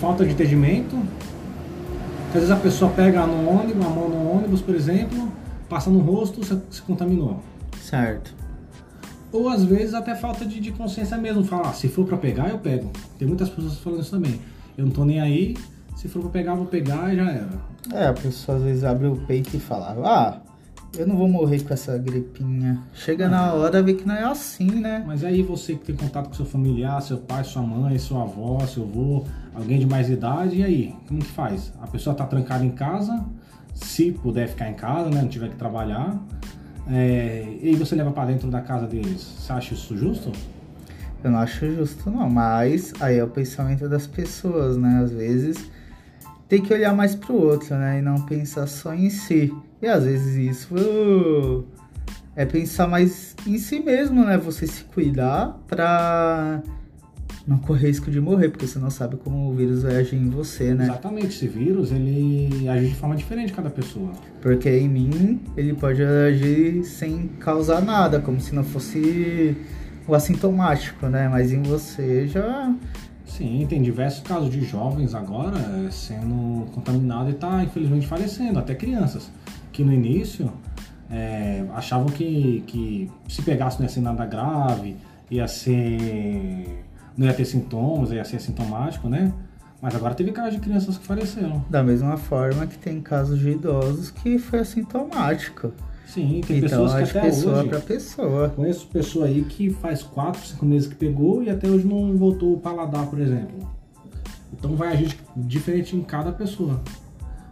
Falta 0.00 0.24
de 0.24 0.32
entendimento. 0.32 0.96
Às 2.28 2.34
vezes 2.34 2.50
a 2.50 2.56
pessoa 2.56 2.90
pega 2.90 3.26
no 3.26 3.48
ônibus, 3.48 3.86
a 3.86 3.88
mão 3.88 4.08
no 4.10 4.30
ônibus, 4.30 4.60
por 4.60 4.74
exemplo, 4.74 5.32
passa 5.68 5.90
no 5.90 6.00
rosto, 6.00 6.44
se, 6.44 6.60
se 6.70 6.82
contaminou. 6.82 7.42
Certo. 7.80 8.34
Ou 9.32 9.48
às 9.48 9.64
vezes 9.64 9.94
até 9.94 10.14
falta 10.14 10.44
de, 10.44 10.60
de 10.60 10.72
consciência 10.72 11.16
mesmo. 11.18 11.44
Falar, 11.44 11.70
ah, 11.70 11.72
se 11.72 11.88
for 11.88 12.06
pra 12.06 12.16
pegar, 12.16 12.48
eu 12.48 12.58
pego. 12.58 12.90
Tem 13.18 13.26
muitas 13.26 13.48
pessoas 13.48 13.78
falando 13.78 14.00
isso 14.00 14.10
também. 14.10 14.40
Eu 14.76 14.86
não 14.86 14.92
tô 14.92 15.04
nem 15.04 15.20
aí. 15.20 15.56
Se 15.96 16.08
for 16.08 16.20
pra 16.22 16.30
pegar, 16.30 16.54
vou 16.54 16.66
pegar 16.66 17.12
e 17.12 17.16
já 17.16 17.30
era. 17.30 17.48
É, 17.92 18.06
a 18.06 18.12
pessoa 18.12 18.58
às 18.58 18.64
vezes 18.64 18.84
abre 18.84 19.06
o 19.06 19.16
peito 19.16 19.56
e 19.56 19.60
fala, 19.60 19.96
ah, 20.04 20.40
eu 20.98 21.06
não 21.06 21.16
vou 21.16 21.28
morrer 21.28 21.62
com 21.62 21.72
essa 21.72 21.96
gripinha. 21.98 22.82
Chega 22.94 23.28
na 23.28 23.52
hora 23.52 23.82
vê 23.82 23.94
que 23.94 24.06
não 24.06 24.14
é 24.14 24.24
assim, 24.24 24.70
né? 24.70 25.04
Mas 25.06 25.24
aí 25.24 25.42
você 25.42 25.74
que 25.74 25.84
tem 25.84 25.96
contato 25.96 26.28
com 26.28 26.34
seu 26.34 26.46
familiar, 26.46 27.00
seu 27.02 27.18
pai, 27.18 27.44
sua 27.44 27.62
mãe, 27.62 27.98
sua 27.98 28.22
avó, 28.22 28.58
seu 28.66 28.84
avô, 28.84 29.24
alguém 29.54 29.78
de 29.78 29.86
mais 29.86 30.08
idade, 30.08 30.56
e 30.56 30.64
aí? 30.64 30.94
Como 31.06 31.20
que 31.20 31.26
faz? 31.26 31.72
A 31.80 31.86
pessoa 31.86 32.14
tá 32.14 32.24
trancada 32.24 32.64
em 32.64 32.70
casa, 32.70 33.24
se 33.76 34.10
puder 34.10 34.48
ficar 34.48 34.70
em 34.70 34.74
casa, 34.74 35.10
né? 35.10 35.20
Não 35.20 35.28
tiver 35.28 35.50
que 35.50 35.56
trabalhar. 35.56 36.18
É, 36.88 37.58
e 37.60 37.74
você 37.76 37.94
leva 37.94 38.10
para 38.10 38.26
dentro 38.26 38.50
da 38.50 38.60
casa 38.60 38.86
deles. 38.86 39.20
Você 39.20 39.52
acha 39.52 39.74
isso 39.74 39.96
justo? 39.96 40.32
Eu 41.22 41.30
não 41.30 41.38
acho 41.38 41.70
justo 41.74 42.10
não, 42.10 42.28
mas 42.28 42.92
aí 43.00 43.18
é 43.18 43.24
o 43.24 43.28
pensamento 43.28 43.88
das 43.88 44.06
pessoas, 44.06 44.76
né? 44.76 45.00
Às 45.02 45.12
vezes 45.12 45.70
tem 46.48 46.62
que 46.62 46.72
olhar 46.72 46.94
mais 46.94 47.14
pro 47.14 47.34
outro, 47.34 47.74
né? 47.76 47.98
E 47.98 48.02
não 48.02 48.22
pensar 48.22 48.66
só 48.66 48.94
em 48.94 49.10
si. 49.10 49.52
E 49.82 49.86
às 49.86 50.04
vezes 50.04 50.36
isso 50.36 51.66
é 52.34 52.46
pensar 52.46 52.86
mais 52.86 53.34
em 53.46 53.58
si 53.58 53.80
mesmo, 53.80 54.24
né? 54.24 54.38
Você 54.38 54.66
se 54.66 54.84
cuidar 54.84 55.58
pra 55.66 56.62
não 57.46 57.58
correr 57.58 57.88
risco 57.88 58.10
de 58.10 58.20
morrer, 58.20 58.48
porque 58.48 58.66
você 58.66 58.78
não 58.78 58.90
sabe 58.90 59.16
como 59.16 59.50
o 59.50 59.54
vírus 59.54 59.82
vai 59.82 59.96
agir 59.96 60.16
em 60.16 60.28
você, 60.28 60.74
né? 60.74 60.84
Exatamente, 60.84 61.28
esse 61.28 61.46
vírus 61.46 61.92
ele 61.92 62.68
age 62.68 62.88
de 62.88 62.94
forma 62.94 63.14
diferente 63.14 63.52
cada 63.52 63.70
pessoa. 63.70 64.12
Porque 64.40 64.68
em 64.68 64.88
mim 64.88 65.40
ele 65.56 65.74
pode 65.74 66.02
agir 66.02 66.84
sem 66.84 67.28
causar 67.38 67.80
nada, 67.82 68.20
como 68.20 68.40
se 68.40 68.54
não 68.54 68.64
fosse 68.64 69.56
o 70.08 70.14
assintomático, 70.14 71.06
né? 71.06 71.28
Mas 71.28 71.52
em 71.52 71.62
você 71.62 72.26
já 72.26 72.74
Sim, 73.26 73.66
tem 73.68 73.82
diversos 73.82 74.22
casos 74.22 74.50
de 74.50 74.64
jovens 74.64 75.14
agora 75.14 75.58
eh, 75.58 75.90
sendo 75.90 76.64
contaminados 76.72 77.32
e 77.32 77.36
tá 77.36 77.62
infelizmente 77.62 78.06
falecendo, 78.06 78.58
até 78.58 78.74
crianças, 78.74 79.30
que 79.72 79.84
no 79.84 79.92
início 79.92 80.50
é, 81.10 81.64
achavam 81.74 82.06
que, 82.06 82.64
que 82.66 83.10
se 83.28 83.42
pegasse 83.42 83.78
não 83.78 83.84
ia 83.84 83.90
ser 83.90 84.00
nada 84.00 84.24
grave, 84.24 84.96
ia 85.30 85.46
ser. 85.46 86.84
Não 87.16 87.26
ia 87.26 87.34
ter 87.34 87.44
sintomas, 87.44 88.10
ia 88.10 88.24
ser 88.24 88.36
assintomático, 88.36 89.08
né? 89.08 89.32
Mas 89.80 89.94
agora 89.94 90.14
teve 90.14 90.32
casos 90.32 90.54
de 90.54 90.60
crianças 90.60 90.98
que 90.98 91.06
faleceram. 91.06 91.64
Da 91.68 91.82
mesma 91.82 92.16
forma 92.16 92.66
que 92.66 92.78
tem 92.78 93.00
casos 93.00 93.38
de 93.38 93.50
idosos 93.50 94.10
que 94.10 94.38
foi 94.38 94.60
assintomático. 94.60 95.72
Sim, 96.06 96.40
tem 96.46 96.58
então, 96.58 96.68
pessoas 96.68 96.94
que 96.94 97.02
de 97.02 97.10
até 97.10 97.20
pessoa 97.20 97.58
hoje. 97.58 97.68
para 97.68 97.80
pessoa. 97.80 98.48
Conheço 98.50 98.86
pessoa 98.86 99.26
aí 99.26 99.44
que 99.44 99.70
faz 99.70 100.02
4, 100.02 100.46
5 100.46 100.64
meses 100.64 100.88
que 100.88 100.94
pegou 100.94 101.42
e 101.42 101.50
até 101.50 101.68
hoje 101.68 101.86
não 101.86 102.16
voltou 102.16 102.54
o 102.54 102.58
paladar, 102.58 103.06
por 103.06 103.20
exemplo. 103.20 103.68
Então 104.52 104.76
vai 104.76 104.92
agir 104.92 105.16
diferente 105.36 105.96
em 105.96 106.02
cada 106.02 106.32
pessoa. 106.32 106.80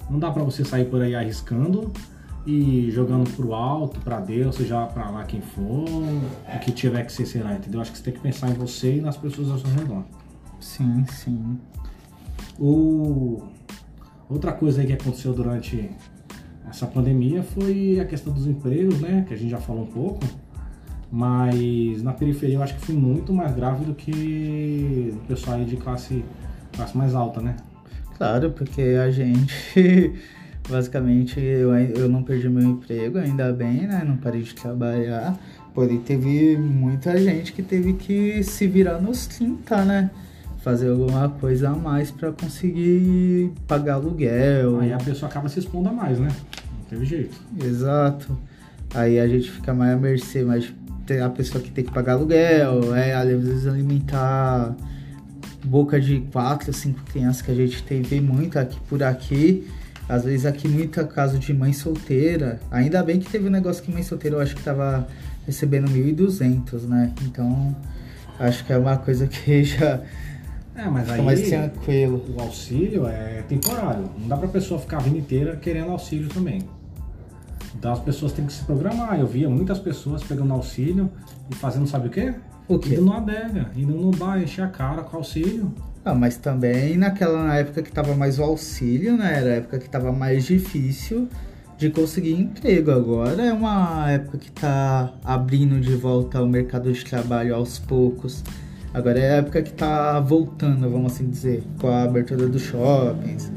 Não 0.09 0.19
dá 0.19 0.31
pra 0.31 0.43
você 0.43 0.65
sair 0.65 0.85
por 0.87 1.03
aí 1.03 1.15
arriscando 1.15 1.93
e 2.47 2.91
jogando 2.91 3.29
pro 3.37 3.55
alto, 3.55 4.01
pra 4.01 4.21
Deus, 4.21 4.57
seja 4.57 4.87
pra 4.87 5.11
lá 5.11 5.25
quem 5.25 5.41
for, 5.41 5.89
o 5.89 6.59
que 6.61 6.73
tiver 6.73 7.05
que 7.05 7.13
ser 7.13 7.27
será, 7.27 7.55
entendeu? 7.55 7.81
Acho 7.81 7.93
que 7.93 7.99
você 7.99 8.05
tem 8.05 8.15
que 8.15 8.21
pensar 8.21 8.51
em 8.51 8.55
você 8.55 8.97
e 8.97 9.01
nas 9.01 9.17
pessoas 9.17 9.51
ao 9.51 9.59
seu 9.59 9.71
redor. 9.71 10.05
Sim, 10.61 11.05
sim. 11.11 11.59
O... 12.59 13.43
Outra 14.29 14.53
coisa 14.53 14.81
aí 14.81 14.87
que 14.87 14.93
aconteceu 14.93 15.33
durante 15.33 15.91
essa 16.69 16.87
pandemia 16.87 17.43
foi 17.43 18.01
a 18.01 18.05
questão 18.05 18.33
dos 18.33 18.47
empregos, 18.47 19.01
né? 19.01 19.25
Que 19.29 19.35
a 19.35 19.37
gente 19.37 19.51
já 19.51 19.59
falou 19.59 19.85
um 19.85 19.87
pouco. 19.87 20.21
Mas 21.11 22.03
na 22.03 22.13
periferia 22.13 22.57
eu 22.57 22.63
acho 22.63 22.75
que 22.75 22.81
foi 22.81 22.95
muito 22.95 23.33
mais 23.33 23.55
grave 23.55 23.85
do 23.85 23.95
que 23.95 25.15
o 25.15 25.27
pessoal 25.27 25.59
aí 25.59 25.65
de 25.65 25.77
classe, 25.77 26.25
classe 26.73 26.97
mais 26.97 27.15
alta, 27.15 27.41
né? 27.41 27.57
Claro, 28.17 28.51
porque 28.51 28.83
a 28.83 29.11
gente, 29.11 30.13
basicamente, 30.69 31.39
eu, 31.41 31.75
eu 31.75 32.09
não 32.09 32.23
perdi 32.23 32.49
meu 32.49 32.63
emprego, 32.63 33.19
ainda 33.19 33.53
bem, 33.53 33.87
né? 33.87 34.03
Não 34.07 34.17
parei 34.17 34.43
de 34.43 34.55
trabalhar. 34.55 35.39
Porém, 35.75 35.99
teve 36.01 36.57
muita 36.57 37.19
gente 37.19 37.53
que 37.53 37.63
teve 37.63 37.95
que 37.95 38.43
se 38.43 38.67
virar 38.67 39.01
nos 39.01 39.27
30, 39.27 39.85
né? 39.85 40.11
Fazer 40.63 40.91
alguma 40.91 41.29
coisa 41.29 41.71
a 41.71 41.75
mais 41.75 42.11
para 42.11 42.33
conseguir 42.33 43.53
pagar 43.67 43.95
aluguel. 43.95 44.81
Aí 44.81 44.93
a 44.93 44.99
pessoa 44.99 45.29
acaba 45.29 45.49
se 45.49 45.59
expondo 45.59 45.89
a 45.89 45.93
mais, 45.93 46.19
né? 46.19 46.29
Não 46.29 46.85
teve 46.89 47.05
jeito. 47.05 47.37
Exato. 47.63 48.37
Aí 48.95 49.19
a 49.19 49.27
gente 49.27 49.51
fica 49.51 49.75
mais 49.75 49.93
à 49.93 49.97
mercê, 49.97 50.45
mas 50.45 50.73
tem 51.05 51.21
a 51.21 51.29
pessoa 51.29 51.63
que 51.63 51.71
tem 51.71 51.85
que 51.85 51.93
pagar 51.93 52.13
aluguel, 52.13 52.95
é, 52.95 53.13
às 53.13 53.29
vezes 53.29 53.67
alimentar 53.67 54.75
boca 55.65 56.01
de 56.01 56.21
quatro, 56.33 56.73
cinco 56.73 57.03
crianças 57.05 57.43
que 57.43 57.51
a 57.51 57.55
gente 57.55 57.83
tem, 57.83 58.03
vê 58.03 58.21
muito 58.21 58.59
aqui 58.59 58.79
por 58.89 59.03
aqui. 59.03 59.67
Às 60.09 60.25
vezes 60.25 60.45
aqui 60.45 60.69
muita 60.69 61.05
caso 61.05 61.39
de 61.39 61.53
mãe 61.55 61.73
solteira. 61.73 62.61
Ainda 62.71 63.03
bem 63.03 63.19
que 63.21 63.31
teve 63.31 63.47
um 63.49 63.51
negócio 63.51 63.83
que 63.83 63.91
mãe 63.91 64.03
solteira 64.03 64.37
eu 64.37 64.41
acho 64.41 64.55
que 64.55 64.63
tava 64.63 65.07
recebendo 65.47 65.91
1.200, 65.91 66.83
né? 66.83 67.13
Então, 67.23 67.75
acho 68.39 68.65
que 68.65 68.73
é 68.73 68.79
uma 68.79 68.97
coisa 68.97 69.27
que 69.27 69.65
já 69.65 70.01
É, 70.77 70.85
mas 70.89 71.09
aí 71.11 71.23
mais 71.23 71.49
tranquilo. 71.49 72.23
o 72.37 72.41
auxílio 72.41 73.07
é 73.07 73.43
temporário. 73.49 74.11
Não 74.19 74.29
dá 74.29 74.37
pra 74.37 74.49
pessoa 74.49 74.79
ficar 74.79 74.99
a 74.99 75.01
vida 75.01 75.17
inteira 75.17 75.57
querendo 75.57 75.91
auxílio 75.91 76.29
também. 76.29 76.63
Então 77.75 77.93
as 77.93 78.01
pessoas 78.01 78.33
têm 78.33 78.47
que 78.47 78.53
se 78.53 78.65
programar. 78.65 79.19
Eu 79.19 79.27
via 79.27 79.49
muitas 79.49 79.79
pessoas 79.79 80.23
pegando 80.23 80.53
auxílio 80.53 81.11
e 81.51 81.55
fazendo 81.55 81.87
sabe 81.87 82.09
o 82.09 82.11
quê? 82.11 82.35
O 82.69 82.79
quê? 82.79 82.95
Indo 82.95 83.03
numa 83.03 83.19
adega, 83.19 83.71
indo 83.77 83.93
no 83.95 84.11
bar, 84.11 84.43
encher 84.43 84.65
a 84.65 84.69
cara 84.69 85.03
com 85.03 85.17
auxílio. 85.19 85.73
Ah, 86.05 86.15
mas 86.15 86.37
também 86.37 86.97
naquela 86.97 87.45
na 87.45 87.57
época 87.57 87.83
que 87.83 87.91
tava 87.93 88.15
mais 88.15 88.39
o 88.39 88.43
auxílio, 88.43 89.17
né? 89.17 89.39
Era 89.39 89.51
a 89.51 89.55
época 89.55 89.79
que 89.79 89.89
tava 89.89 90.13
mais 90.13 90.45
difícil 90.45 91.29
de 91.79 91.91
conseguir 91.91 92.33
emprego. 92.35 92.91
Agora 92.91 93.43
é 93.43 93.53
uma 93.53 94.11
época 94.11 94.39
que 94.39 94.51
tá 94.53 95.13
abrindo 95.25 95.81
de 95.81 95.95
volta 95.95 96.43
o 96.43 96.49
mercado 96.49 96.93
de 96.93 97.05
trabalho 97.05 97.55
aos 97.55 97.79
poucos. 97.79 98.43
Agora 98.93 99.19
é 99.19 99.31
a 99.33 99.37
época 99.37 99.61
que 99.63 99.73
tá 99.73 100.21
voltando, 100.21 100.89
vamos 100.91 101.13
assim 101.15 101.29
dizer, 101.29 101.65
com 101.81 101.89
a 101.89 102.05
abertura 102.05 102.47
dos 102.49 102.63
shoppings, 102.63 103.51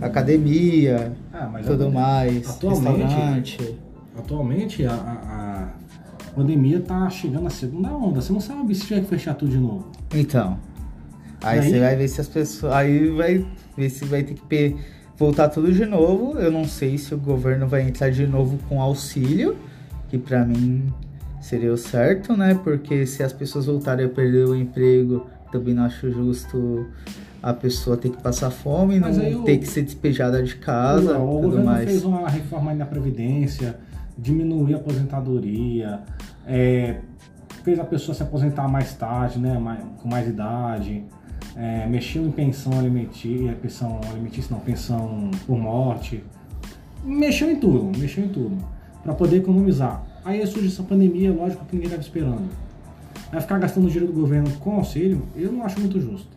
academia, 0.00 1.12
Ah, 1.32 1.50
tudo 1.64 1.86
a- 1.86 1.90
mais, 1.90 2.48
atualmente- 2.50 3.02
restaurante. 3.02 3.74
Atualmente 4.18 4.84
a, 4.86 4.92
a- 4.92 5.68
a 6.32 6.34
pandemia 6.34 6.80
tá 6.80 7.08
chegando 7.10 7.44
na 7.44 7.50
segunda 7.50 7.88
onda. 7.90 8.20
Você 8.20 8.32
não 8.32 8.40
sabe 8.40 8.74
se 8.74 8.86
tiver 8.86 9.00
que 9.02 9.06
fechar 9.08 9.34
tudo 9.34 9.50
de 9.50 9.58
novo. 9.58 9.86
Então, 10.14 10.58
aí, 11.42 11.58
Aí- 11.60 11.70
você 11.70 11.78
vai 11.80 11.96
ver 11.96 12.08
se 12.08 12.20
as 12.20 12.28
pessoas. 12.28 12.72
Aí 12.72 13.08
vai 13.10 13.46
ver 13.76 13.90
se 13.90 14.04
vai 14.06 14.22
ter 14.22 14.34
que 14.34 14.76
voltar 15.16 15.48
tudo 15.50 15.70
de 15.72 15.84
novo. 15.84 16.38
Eu 16.38 16.50
não 16.50 16.64
sei 16.64 16.96
se 16.96 17.14
o 17.14 17.18
governo 17.18 17.66
vai 17.68 17.82
entrar 17.82 18.10
de 18.10 18.26
novo 18.26 18.58
com 18.68 18.80
auxílio, 18.80 19.56
que 20.08 20.16
pra 20.18 20.44
mim 20.44 20.92
seria 21.40 21.72
o 21.72 21.76
certo, 21.76 22.34
né? 22.36 22.58
Porque 22.64 23.04
se 23.06 23.22
as 23.22 23.32
pessoas 23.32 23.66
voltarem 23.66 24.06
a 24.06 24.08
perder 24.08 24.46
o 24.48 24.54
emprego, 24.54 25.26
também 25.50 25.74
não 25.74 25.84
acho 25.84 26.10
justo 26.10 26.86
a 27.42 27.52
pessoa 27.52 27.96
ter 27.96 28.08
que 28.10 28.22
passar 28.22 28.50
fome, 28.50 29.00
Mas 29.00 29.18
não 29.18 29.24
aí 29.24 29.34
o- 29.34 29.42
ter 29.42 29.58
que 29.58 29.66
ser 29.66 29.82
despejada 29.82 30.42
de 30.42 30.54
casa, 30.56 31.18
o 31.18 31.26
tudo 31.28 31.42
governo 31.42 31.64
mais. 31.66 31.84
fez 31.90 32.04
uma 32.04 32.28
reforma 32.28 32.70
aí 32.70 32.76
na 32.78 32.86
Previdência, 32.86 33.76
diminuiu 34.18 34.76
a 34.76 34.80
aposentadoria, 34.80 36.00
é, 36.46 36.96
fez 37.62 37.78
a 37.78 37.84
pessoa 37.84 38.14
se 38.14 38.22
aposentar 38.22 38.68
mais 38.68 38.94
tarde, 38.94 39.38
né, 39.38 39.58
mais- 39.58 39.82
com 40.00 40.08
mais 40.08 40.28
idade, 40.28 41.04
é, 41.56 41.86
mexeu 41.86 42.24
em 42.26 42.30
pensão 42.30 42.78
alimentícia, 42.78 43.52
pensão 43.60 44.00
alimentícia 44.10 44.54
não, 44.54 44.60
pensão 44.60 45.30
por 45.46 45.58
morte, 45.58 46.24
mexeu 47.04 47.50
em 47.50 47.56
tudo, 47.56 47.96
mexeu 47.98 48.24
em 48.24 48.28
tudo, 48.28 48.56
para 49.02 49.14
poder 49.14 49.38
economizar. 49.38 50.04
Aí 50.24 50.44
surge 50.46 50.68
essa 50.68 50.82
pandemia, 50.82 51.32
lógico 51.32 51.64
que 51.64 51.74
ninguém 51.74 51.86
estava 51.86 52.02
esperando. 52.02 52.48
Vai 53.30 53.40
ficar 53.40 53.58
gastando 53.58 53.86
dinheiro 53.88 54.06
do 54.06 54.12
governo 54.12 54.50
com 54.58 54.72
auxílio, 54.76 55.22
eu 55.34 55.50
não 55.50 55.64
acho 55.64 55.80
muito 55.80 56.00
justo. 56.00 56.31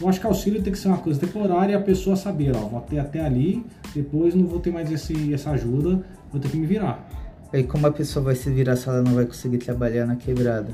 Eu 0.00 0.08
acho 0.08 0.20
que 0.20 0.26
auxílio 0.26 0.62
tem 0.62 0.72
que 0.72 0.78
ser 0.78 0.88
uma 0.88 0.98
coisa 0.98 1.18
temporária 1.18 1.72
e 1.72 1.74
a 1.74 1.80
pessoa 1.80 2.14
saber, 2.14 2.54
ó, 2.54 2.60
vou 2.60 2.80
ter 2.82 2.98
até 3.00 3.20
ali, 3.24 3.64
depois 3.94 4.34
não 4.34 4.46
vou 4.46 4.60
ter 4.60 4.70
mais 4.72 4.90
esse, 4.92 5.34
essa 5.34 5.50
ajuda, 5.50 6.00
vou 6.32 6.40
ter 6.40 6.48
que 6.48 6.56
me 6.56 6.66
virar. 6.66 7.08
Aí 7.52 7.64
como 7.64 7.86
a 7.86 7.90
pessoa 7.90 8.24
vai 8.26 8.34
se 8.36 8.48
virar 8.50 8.76
se 8.76 8.88
ela 8.88 9.02
não 9.02 9.14
vai 9.14 9.24
conseguir 9.26 9.58
trabalhar 9.58 10.06
na 10.06 10.14
quebrada? 10.16 10.68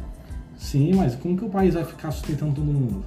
Sim, 0.59 0.95
mas 0.95 1.15
como 1.15 1.37
que 1.37 1.45
o 1.45 1.49
país 1.49 1.75
vai 1.75 1.85
ficar 1.85 2.11
sustentando 2.11 2.53
todo 2.55 2.65
mundo? 2.67 3.05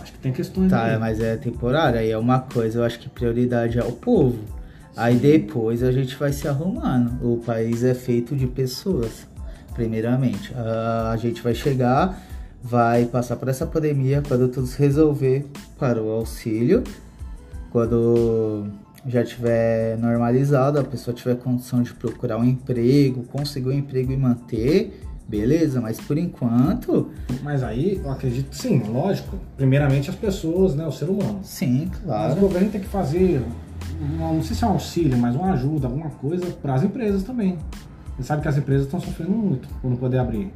Acho 0.00 0.12
que 0.12 0.18
tem 0.18 0.32
questões 0.32 0.70
Tá, 0.70 0.84
aí. 0.94 0.98
mas 0.98 1.20
é 1.20 1.36
temporário, 1.36 1.98
aí 1.98 2.10
é 2.10 2.16
uma 2.16 2.38
coisa, 2.40 2.78
eu 2.78 2.84
acho 2.84 2.98
que 2.98 3.08
prioridade 3.08 3.78
é 3.78 3.84
o 3.84 3.92
povo. 3.92 4.38
Aí 4.96 5.16
depois 5.16 5.82
a 5.82 5.92
gente 5.92 6.16
vai 6.16 6.32
se 6.32 6.48
arrumando. 6.48 7.12
O 7.22 7.38
país 7.38 7.84
é 7.84 7.94
feito 7.94 8.34
de 8.34 8.46
pessoas, 8.46 9.26
primeiramente. 9.74 10.52
Ah, 10.56 11.10
A 11.12 11.16
gente 11.16 11.42
vai 11.42 11.54
chegar, 11.54 12.20
vai 12.62 13.06
passar 13.06 13.36
por 13.36 13.48
essa 13.48 13.66
pandemia, 13.66 14.22
quando 14.26 14.48
tudo 14.48 14.66
se 14.66 14.78
resolver 14.78 15.46
para 15.78 16.02
o 16.02 16.10
auxílio, 16.10 16.84
quando 17.70 18.66
já 19.06 19.24
tiver 19.24 19.96
normalizado, 19.98 20.78
a 20.78 20.84
pessoa 20.84 21.14
tiver 21.14 21.36
condição 21.36 21.82
de 21.82 21.94
procurar 21.94 22.36
um 22.36 22.44
emprego, 22.44 23.22
conseguir 23.24 23.68
um 23.68 23.72
emprego 23.72 24.12
e 24.12 24.16
manter, 24.16 25.00
Beleza, 25.30 25.80
mas 25.80 26.00
por 26.00 26.18
enquanto. 26.18 27.08
Mas 27.40 27.62
aí, 27.62 28.00
eu 28.02 28.10
acredito, 28.10 28.52
sim, 28.52 28.82
lógico. 28.88 29.38
Primeiramente 29.56 30.10
as 30.10 30.16
pessoas, 30.16 30.74
né? 30.74 30.84
O 30.84 30.90
ser 30.90 31.08
humano. 31.08 31.38
Sim, 31.44 31.88
claro. 32.02 32.30
Mas 32.30 32.36
o 32.36 32.40
governo 32.40 32.68
tem 32.68 32.80
que 32.80 32.88
fazer, 32.88 33.40
não 34.18 34.42
sei 34.42 34.56
se 34.56 34.64
é 34.64 34.66
um 34.66 34.72
auxílio, 34.72 35.16
mas 35.16 35.36
uma 35.36 35.52
ajuda, 35.52 35.86
alguma 35.86 36.10
coisa 36.10 36.44
para 36.60 36.74
as 36.74 36.82
empresas 36.82 37.22
também. 37.22 37.56
Você 38.16 38.24
sabe 38.24 38.42
que 38.42 38.48
as 38.48 38.56
empresas 38.56 38.86
estão 38.86 39.00
sofrendo 39.00 39.30
muito 39.30 39.68
por 39.80 39.88
não 39.88 39.96
poder 39.96 40.18
abrir. 40.18 40.52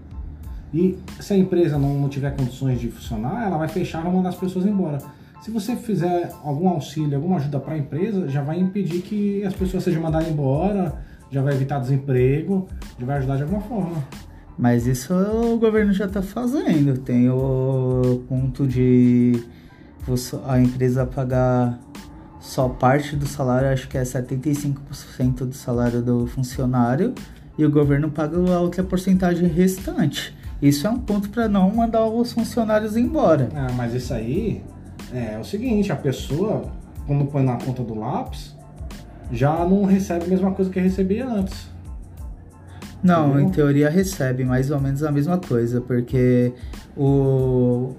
E 0.75 0.99
se 1.21 1.33
a 1.33 1.37
empresa 1.37 1.79
não, 1.79 2.09
tiver 2.09 2.35
condições 2.37 2.81
de 2.81 2.91
funcionar, 2.91 3.47
ela 3.47 3.57
vai 3.57 3.69
fechar 3.69 4.01
e 4.01 4.03
vai 4.03 4.13
mandar 4.13 4.31
as 4.31 4.35
pessoas 4.35 4.67
embora. 4.67 4.99
Se 5.41 5.51
você 5.51 5.77
fizer 5.77 6.33
algum 6.43 6.69
auxílio, 6.69 7.15
alguma 7.15 7.37
ajuda 7.37 7.61
para 7.61 7.75
a 7.75 7.79
empresa, 7.79 8.29
já 8.29 8.43
vai 8.43 8.59
impedir 8.59 9.01
que 9.03 9.45
as 9.45 9.55
pessoas 9.55 9.85
sejam 9.85 10.03
mandadas 10.03 10.29
embora, 10.29 10.99
já 11.31 11.43
vai 11.43 11.55
evitar 11.55 11.79
desemprego, 11.79 12.67
já 12.99 13.07
vai 13.07 13.19
ajudar 13.19 13.37
de 13.37 13.43
alguma 13.43 13.61
forma. 13.61 14.05
Mas 14.59 14.87
isso 14.87 15.15
o 15.15 15.59
governo 15.59 15.93
já 15.93 16.07
está 16.07 16.23
fazendo. 16.23 16.99
Tem 16.99 17.29
o 17.31 18.25
ponto 18.29 18.67
de 18.67 19.45
a 20.47 20.59
empresa 20.59 21.07
pagar 21.07 21.79
só 22.41 22.69
parte 22.69 23.15
do 23.15 23.27
salário, 23.27 23.69
acho 23.69 23.89
que 23.89 23.97
é 23.97 24.03
75% 24.03 25.47
do 25.47 25.55
salário 25.55 26.03
do 26.03 26.27
funcionário, 26.27 27.15
e 27.57 27.65
o 27.65 27.71
governo 27.71 28.11
paga 28.11 28.37
a 28.37 28.61
outra 28.61 28.83
porcentagem 28.83 29.49
restante. 29.49 30.35
Isso 30.61 30.87
é 30.87 30.91
um 30.91 30.99
ponto 30.99 31.29
para 31.31 31.49
não 31.49 31.71
mandar 31.71 32.07
os 32.07 32.33
funcionários 32.33 32.97
embora. 32.97 33.49
Ah, 33.55 33.69
mas 33.77 33.93
isso 33.95 34.15
aí 34.15 34.63
é, 35.13 35.35
é 35.35 35.39
o 35.39 35.45
seguinte, 35.45 35.93
a 35.93 35.97
pessoa, 35.97 36.65
quando 37.07 37.25
põe 37.27 37.43
na 37.43 37.57
conta 37.57 37.83
do 37.83 37.95
lápis, 37.95 38.55
já 39.31 39.65
não 39.65 39.85
recebe 39.85 40.25
a 40.25 40.29
mesma 40.29 40.53
coisa 40.53 40.71
que 40.71 40.81
recebia 40.81 41.27
antes. 41.27 41.69
Não, 43.03 43.33
Entendeu? 43.33 43.47
em 43.47 43.51
teoria 43.51 43.91
recebe 43.91 44.45
mais 44.45 44.71
ou 44.71 44.81
menos 44.81 45.03
a 45.03 45.13
mesma 45.13 45.39
coisa, 45.39 45.81
porque 45.81 46.55
o, 46.97 47.93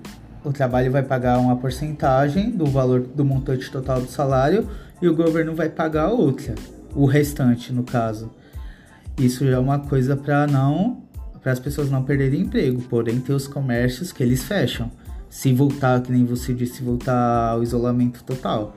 o 0.43 0.51
trabalho 0.51 0.91
vai 0.91 1.03
pagar 1.03 1.37
uma 1.37 1.55
porcentagem 1.55 2.49
do 2.49 2.65
valor 2.65 3.01
do 3.01 3.23
montante 3.23 3.69
total 3.71 4.01
do 4.01 4.07
salário 4.07 4.67
e 5.01 5.07
o 5.07 5.15
governo 5.15 5.53
vai 5.53 5.69
pagar 5.69 6.09
outra, 6.09 6.55
o 6.95 7.05
restante 7.05 7.71
no 7.71 7.83
caso. 7.83 8.31
Isso 9.19 9.45
já 9.45 9.57
é 9.57 9.59
uma 9.59 9.79
coisa 9.79 10.17
para 10.17 10.47
não 10.47 11.04
para 11.45 11.51
as 11.51 11.59
pessoas 11.59 11.91
não 11.91 12.01
perderem 12.01 12.41
emprego, 12.41 12.81
porém 12.89 13.19
tem 13.19 13.35
os 13.35 13.47
comércios 13.47 14.11
que 14.11 14.23
eles 14.23 14.43
fecham. 14.43 14.89
Se 15.29 15.53
voltar, 15.53 16.01
que 16.01 16.11
nem 16.11 16.25
você 16.25 16.55
disse, 16.55 16.81
voltar 16.81 17.51
ao 17.51 17.61
isolamento 17.61 18.23
total. 18.23 18.75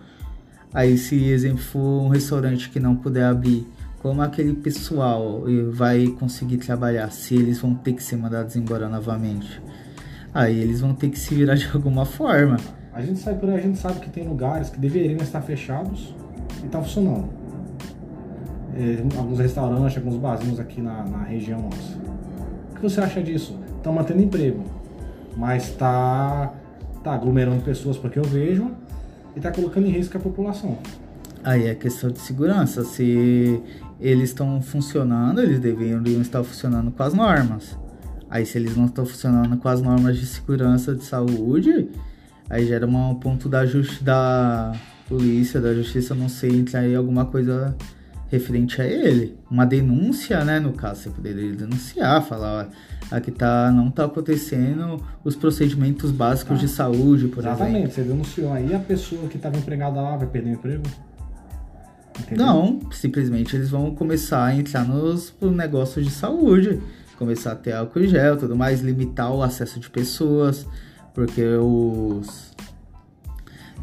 Aí 0.75 0.99
se 0.99 1.31
exemplo 1.31 1.63
for 1.63 2.03
um 2.03 2.09
restaurante 2.09 2.69
que 2.69 2.79
não 2.79 2.95
puder 2.95 3.25
abrir 3.25 3.67
como 4.01 4.21
aquele 4.21 4.53
pessoal 4.53 5.45
vai 5.73 6.09
conseguir 6.09 6.59
trabalhar 6.59 7.11
se 7.11 7.37
eles 7.37 7.59
vão 7.59 7.75
ter 7.75 7.95
que 7.95 8.03
ser 8.03 8.17
mandados 8.17 8.55
embora 8.55 8.87
novamente? 8.87 9.63
Aí 10.35 10.59
eles 10.59 10.83
vão 10.83 10.95
ter 10.95 11.09
que 11.09 11.19
se 11.19 11.35
virar 11.35 11.55
de 11.55 11.67
alguma 11.73 12.05
forma. 12.05 12.59
A 12.93 13.01
gente 13.01 13.19
sai 13.19 13.35
por 13.35 13.49
aí, 13.49 13.57
a 13.57 13.63
gente 13.63 13.79
sabe 13.79 13.99
que 14.01 14.11
tem 14.11 14.29
lugares 14.29 14.69
que 14.69 14.79
deveriam 14.79 15.23
estar 15.23 15.41
fechados 15.41 16.15
e 16.63 16.67
estão 16.67 16.83
funcionando. 16.83 17.31
É, 18.77 19.17
alguns 19.17 19.39
restaurantes, 19.39 19.97
alguns 19.97 20.17
barzinhos 20.17 20.61
aqui 20.61 20.83
na, 20.83 21.03
na 21.07 21.23
região 21.23 21.63
nossa. 21.63 22.18
Que 22.79 22.83
você 22.83 23.01
acha 23.01 23.21
disso? 23.21 23.59
Estão 23.77 23.93
mantendo 23.93 24.23
emprego, 24.23 24.63
mas 25.37 25.65
está 25.65 26.53
tá 27.03 27.13
aglomerando 27.13 27.61
pessoas 27.63 27.97
porque 27.97 28.19
eu 28.19 28.25
vejo 28.25 28.71
e 29.35 29.39
está 29.39 29.51
colocando 29.51 29.87
em 29.87 29.91
risco 29.91 30.17
a 30.17 30.21
população. 30.21 30.79
Aí 31.43 31.67
é 31.67 31.75
questão 31.75 32.11
de 32.11 32.21
segurança. 32.21 32.85
Se 32.85 33.61
eles 34.01 34.31
estão 34.31 34.63
funcionando, 34.63 35.41
eles 35.41 35.59
deveriam 35.59 36.03
estar 36.21 36.45
funcionando 36.45 36.91
com 36.93 37.03
as 37.03 37.15
normas. 37.15 37.77
Aí 38.31 38.45
se 38.45 38.59
eles 38.59 38.77
não 38.77 38.87
estão 38.87 39.07
funcionando 39.07 39.57
com 39.57 39.69
as 39.69 39.81
normas 39.81 40.17
de 40.17 40.27
segurança 40.27 40.95
de 40.95 41.03
saúde, 41.03 41.89
aí 42.49 42.67
gera 42.67 42.87
um 42.87 43.15
ponto 43.15 43.49
da, 43.49 43.65
just, 43.65 44.03
da 44.03 44.73
polícia, 45.09 45.61
da 45.61 45.75
justiça, 45.75 46.15
não 46.15 46.29
sei, 46.29 46.51
entrar 46.51 46.81
aí 46.81 46.95
alguma 46.95 47.25
coisa 47.25 47.75
referente 48.29 48.81
a 48.81 48.87
ele. 48.87 49.37
Uma 49.51 49.65
denúncia, 49.65 50.45
né, 50.45 50.61
no 50.61 50.73
caso, 50.73 51.03
você 51.03 51.11
poderia 51.11 51.53
denunciar, 51.53 52.23
falar, 52.23 52.69
ó, 53.11 53.17
aqui 53.17 53.31
tá, 53.31 53.71
não 53.71 53.91
tá 53.91 54.05
acontecendo 54.05 55.03
os 55.25 55.35
procedimentos 55.35 56.11
básicos 56.11 56.59
ah, 56.59 56.61
de 56.61 56.69
saúde, 56.69 57.29
por 57.29 57.41
exatamente, 57.41 57.43
exemplo. 57.43 57.67
Exatamente, 57.67 57.95
você 57.95 58.03
denunciou 58.03 58.53
aí, 58.53 58.75
a 58.75 58.79
pessoa 58.79 59.29
que 59.29 59.37
estava 59.37 59.57
empregada 59.57 60.01
lá 60.01 60.17
vai 60.17 60.27
perder 60.27 60.51
o 60.51 60.53
emprego? 60.55 60.83
Entendeu? 62.21 62.47
Não, 62.47 62.81
simplesmente 62.91 63.57
eles 63.57 63.71
vão 63.71 63.95
começar 63.95 64.45
a 64.45 64.55
entrar 64.55 64.85
nos 64.85 65.35
negócios 65.41 66.05
de 66.05 66.11
saúde, 66.11 66.81
começar 67.17 67.53
a 67.53 67.57
ter 67.57 67.73
álcool 67.73 68.07
gel, 68.07 68.37
tudo 68.37 68.57
mais, 68.57 68.81
limitar 68.81 69.33
o 69.33 69.43
acesso 69.43 69.81
de 69.81 69.89
pessoas, 69.89 70.67
porque 71.15 71.45
os 71.45 72.53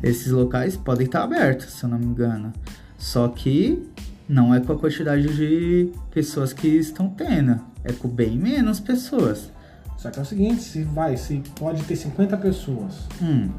esses 0.03 0.31
locais 0.31 0.77
podem 0.77 1.05
estar 1.05 1.23
abertos, 1.23 1.71
se 1.71 1.83
eu 1.83 1.89
não 1.89 1.97
me 1.97 2.05
engano. 2.05 2.53
Só 2.97 3.27
que 3.27 3.81
não 4.27 4.53
é 4.53 4.59
com 4.59 4.73
a 4.73 4.77
quantidade 4.77 5.35
de 5.35 5.91
pessoas 6.11 6.53
que 6.53 6.67
estão 6.67 7.09
tendo, 7.09 7.59
é 7.83 7.91
com 7.93 8.07
bem 8.07 8.37
menos 8.37 8.79
pessoas. 8.79 9.51
Só 9.97 10.09
que 10.09 10.19
é 10.19 10.21
o 10.21 10.25
seguinte, 10.25 10.61
se 10.61 10.83
vai, 10.83 11.15
se 11.17 11.41
pode 11.57 11.83
ter 11.83 11.95
50 11.95 12.37
pessoas, 12.37 13.07
hum. 13.21 13.49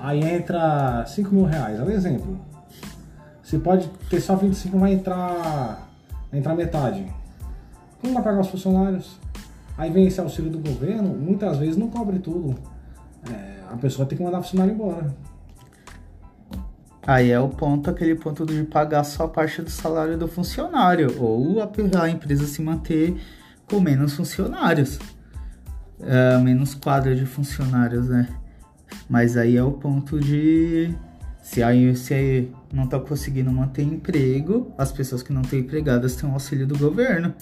aí 0.00 0.20
entra 0.22 1.04
5 1.06 1.34
mil 1.34 1.44
reais, 1.44 1.78
é 1.78 1.82
um 1.82 1.90
exemplo. 1.90 2.40
Se 3.42 3.58
pode 3.58 3.88
ter 4.10 4.20
só 4.20 4.34
25, 4.34 4.78
vai 4.78 4.92
entrar, 4.92 5.88
vai 6.30 6.40
entrar 6.40 6.54
metade. 6.54 7.06
Como 8.00 8.14
vai 8.14 8.22
pagar 8.22 8.40
os 8.40 8.48
funcionários? 8.48 9.18
Aí 9.78 9.90
vem 9.90 10.06
esse 10.06 10.20
auxílio 10.20 10.50
do 10.50 10.58
governo, 10.58 11.10
muitas 11.10 11.58
vezes 11.58 11.76
não 11.76 11.88
cobre 11.88 12.18
tudo. 12.18 12.56
É, 13.30 13.60
a 13.70 13.76
pessoa 13.76 14.06
tem 14.06 14.16
que 14.16 14.24
mandar 14.24 14.38
o 14.38 14.42
funcionário 14.42 14.72
embora. 14.72 15.14
Aí 17.06 17.30
é 17.30 17.38
o 17.38 17.48
ponto, 17.48 17.88
aquele 17.88 18.16
ponto 18.16 18.44
de 18.44 18.64
pagar 18.64 19.04
só 19.04 19.28
parte 19.28 19.62
do 19.62 19.70
salário 19.70 20.18
do 20.18 20.26
funcionário, 20.26 21.22
ou 21.22 21.62
a, 21.62 21.70
a 22.02 22.10
empresa 22.10 22.46
se 22.46 22.60
manter 22.60 23.16
com 23.64 23.78
menos 23.78 24.14
funcionários, 24.14 24.98
é, 26.00 26.36
menos 26.38 26.74
quadra 26.74 27.14
de 27.14 27.24
funcionários, 27.24 28.08
né? 28.08 28.28
Mas 29.08 29.36
aí 29.36 29.56
é 29.56 29.62
o 29.62 29.72
ponto 29.72 30.18
de 30.18 30.92
se 31.40 31.62
aí 31.62 31.94
se 31.94 32.50
não 32.72 32.84
está 32.84 32.98
conseguindo 32.98 33.52
manter 33.52 33.82
emprego, 33.82 34.74
as 34.76 34.90
pessoas 34.90 35.22
que 35.22 35.32
não 35.32 35.42
estão 35.42 35.60
empregadas 35.60 36.16
têm 36.16 36.28
o 36.28 36.32
auxílio 36.32 36.66
do 36.66 36.76
governo. 36.76 37.32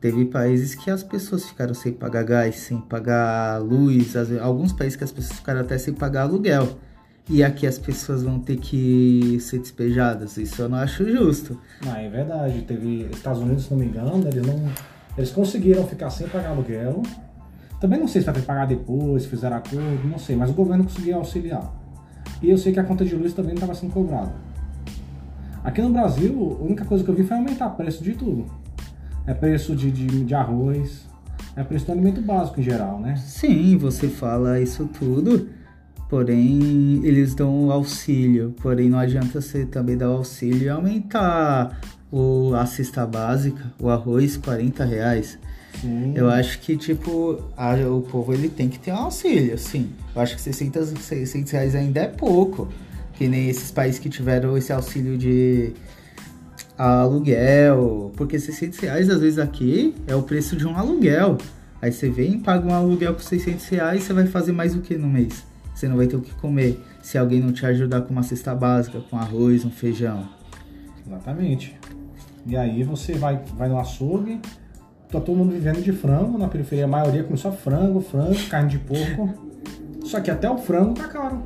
Teve 0.00 0.24
países 0.24 0.76
que 0.76 0.88
as 0.88 1.02
pessoas 1.02 1.44
ficaram 1.44 1.74
sem 1.74 1.92
pagar 1.92 2.22
gás, 2.22 2.54
sem 2.56 2.80
pagar 2.80 3.60
luz, 3.60 4.14
alguns 4.40 4.72
países 4.72 4.96
que 4.96 5.02
as 5.02 5.10
pessoas 5.10 5.38
ficaram 5.38 5.60
até 5.62 5.76
sem 5.78 5.92
pagar 5.92 6.22
aluguel. 6.22 6.78
E 7.32 7.44
aqui 7.44 7.64
as 7.64 7.78
pessoas 7.78 8.24
vão 8.24 8.40
ter 8.40 8.56
que 8.56 9.38
ser 9.38 9.60
despejadas. 9.60 10.36
Isso 10.36 10.60
eu 10.60 10.68
não 10.68 10.78
acho 10.78 11.08
justo. 11.08 11.56
Ah, 11.86 12.02
é 12.02 12.10
verdade. 12.10 12.62
Teve 12.62 13.08
Estados 13.12 13.40
Unidos, 13.40 13.66
se 13.66 13.70
não 13.70 13.78
me 13.78 13.86
engano, 13.86 14.26
eles 14.26 14.44
não. 14.44 14.68
Eles 15.16 15.30
conseguiram 15.30 15.86
ficar 15.86 16.10
sem 16.10 16.26
pagar 16.26 16.50
aluguel. 16.50 17.04
Também 17.80 18.00
não 18.00 18.08
sei 18.08 18.20
se 18.20 18.26
vai 18.26 18.34
ter 18.34 18.40
que 18.40 18.46
pagar 18.48 18.66
depois, 18.66 19.26
fizeram 19.26 19.56
acordo, 19.56 20.08
não 20.08 20.18
sei, 20.18 20.34
mas 20.34 20.50
o 20.50 20.52
governo 20.52 20.82
conseguiu 20.82 21.18
auxiliar. 21.18 21.72
E 22.42 22.50
eu 22.50 22.58
sei 22.58 22.72
que 22.72 22.80
a 22.80 22.84
conta 22.84 23.04
de 23.04 23.14
luz 23.14 23.32
também 23.32 23.50
não 23.50 23.62
estava 23.62 23.74
sendo 23.76 23.92
cobrada. 23.92 24.34
Aqui 25.62 25.80
no 25.80 25.90
Brasil, 25.90 26.58
a 26.60 26.64
única 26.64 26.84
coisa 26.84 27.04
que 27.04 27.10
eu 27.10 27.14
vi 27.14 27.22
foi 27.22 27.36
aumentar 27.36 27.68
o 27.68 27.76
preço 27.76 28.02
de 28.02 28.12
tudo. 28.14 28.46
É 29.24 29.32
preço 29.32 29.76
de, 29.76 29.90
de, 29.92 30.24
de 30.24 30.34
arroz, 30.34 31.06
é 31.54 31.62
preço 31.62 31.86
do 31.86 31.92
alimento 31.92 32.20
básico 32.20 32.60
em 32.60 32.62
geral, 32.62 32.98
né? 32.98 33.14
Sim, 33.16 33.76
você 33.76 34.08
fala 34.08 34.60
isso 34.60 34.86
tudo, 34.98 35.48
porém 36.10 37.00
eles 37.04 37.34
dão 37.34 37.70
auxílio, 37.70 38.52
porém 38.60 38.90
não 38.90 38.98
adianta 38.98 39.40
você 39.40 39.64
também 39.64 39.96
dar 39.96 40.10
o 40.10 40.16
auxílio 40.16 40.64
e 40.64 40.68
aumentar 40.68 41.80
o, 42.10 42.52
a 42.56 42.66
cesta 42.66 43.06
básica, 43.06 43.72
o 43.78 43.88
arroz, 43.88 44.36
40 44.36 44.84
reais. 44.84 45.38
Sim. 45.80 46.12
Eu 46.16 46.28
acho 46.28 46.58
que, 46.58 46.76
tipo, 46.76 47.40
a, 47.56 47.74
o 47.76 48.02
povo 48.02 48.34
ele 48.34 48.48
tem 48.48 48.68
que 48.68 48.78
ter 48.78 48.90
um 48.92 48.96
auxílio, 48.96 49.56
sim. 49.56 49.90
Eu 50.14 50.20
acho 50.20 50.34
que 50.34 50.42
600, 50.42 50.88
600 50.98 51.52
reais 51.52 51.74
ainda 51.76 52.00
é 52.00 52.08
pouco. 52.08 52.68
Que 53.14 53.28
nem 53.28 53.48
esses 53.48 53.70
países 53.70 54.00
que 54.00 54.08
tiveram 54.08 54.56
esse 54.56 54.72
auxílio 54.72 55.16
de 55.16 55.72
aluguel. 56.76 58.12
Porque 58.16 58.38
600 58.38 58.78
reais, 58.80 59.08
às 59.08 59.20
vezes, 59.20 59.38
aqui 59.38 59.94
é 60.08 60.14
o 60.14 60.22
preço 60.22 60.56
de 60.56 60.66
um 60.66 60.76
aluguel. 60.76 61.38
Aí 61.80 61.92
você 61.92 62.10
vem, 62.10 62.40
paga 62.40 62.66
um 62.66 62.74
aluguel 62.74 63.14
por 63.14 63.22
600 63.22 63.68
reais, 63.68 64.02
você 64.02 64.12
vai 64.12 64.26
fazer 64.26 64.52
mais 64.52 64.74
o 64.74 64.80
que 64.80 64.98
no 64.98 65.08
mês? 65.08 65.49
Você 65.80 65.88
não 65.88 65.96
vai 65.96 66.06
ter 66.06 66.14
o 66.14 66.20
que 66.20 66.34
comer 66.34 66.78
se 67.00 67.16
alguém 67.16 67.40
não 67.40 67.54
te 67.54 67.64
ajudar 67.64 68.02
com 68.02 68.12
uma 68.12 68.22
cesta 68.22 68.54
básica, 68.54 69.00
com 69.08 69.16
arroz, 69.16 69.64
um 69.64 69.70
feijão. 69.70 70.28
Exatamente. 71.06 71.74
E 72.46 72.54
aí 72.54 72.82
você 72.82 73.14
vai, 73.14 73.40
vai 73.56 73.66
no 73.70 73.78
açougue, 73.78 74.42
tá 75.10 75.18
todo 75.18 75.38
mundo 75.38 75.52
vivendo 75.52 75.82
de 75.82 75.90
frango, 75.90 76.36
na 76.36 76.48
periferia 76.48 76.84
a 76.84 76.88
maioria 76.88 77.24
começou 77.24 77.50
frango, 77.50 78.02
frango, 78.02 78.36
carne 78.50 78.68
de 78.68 78.78
porco. 78.78 79.32
Só 80.04 80.20
que 80.20 80.30
até 80.30 80.50
o 80.50 80.58
frango 80.58 80.92
tá 80.92 81.08
caro. 81.08 81.42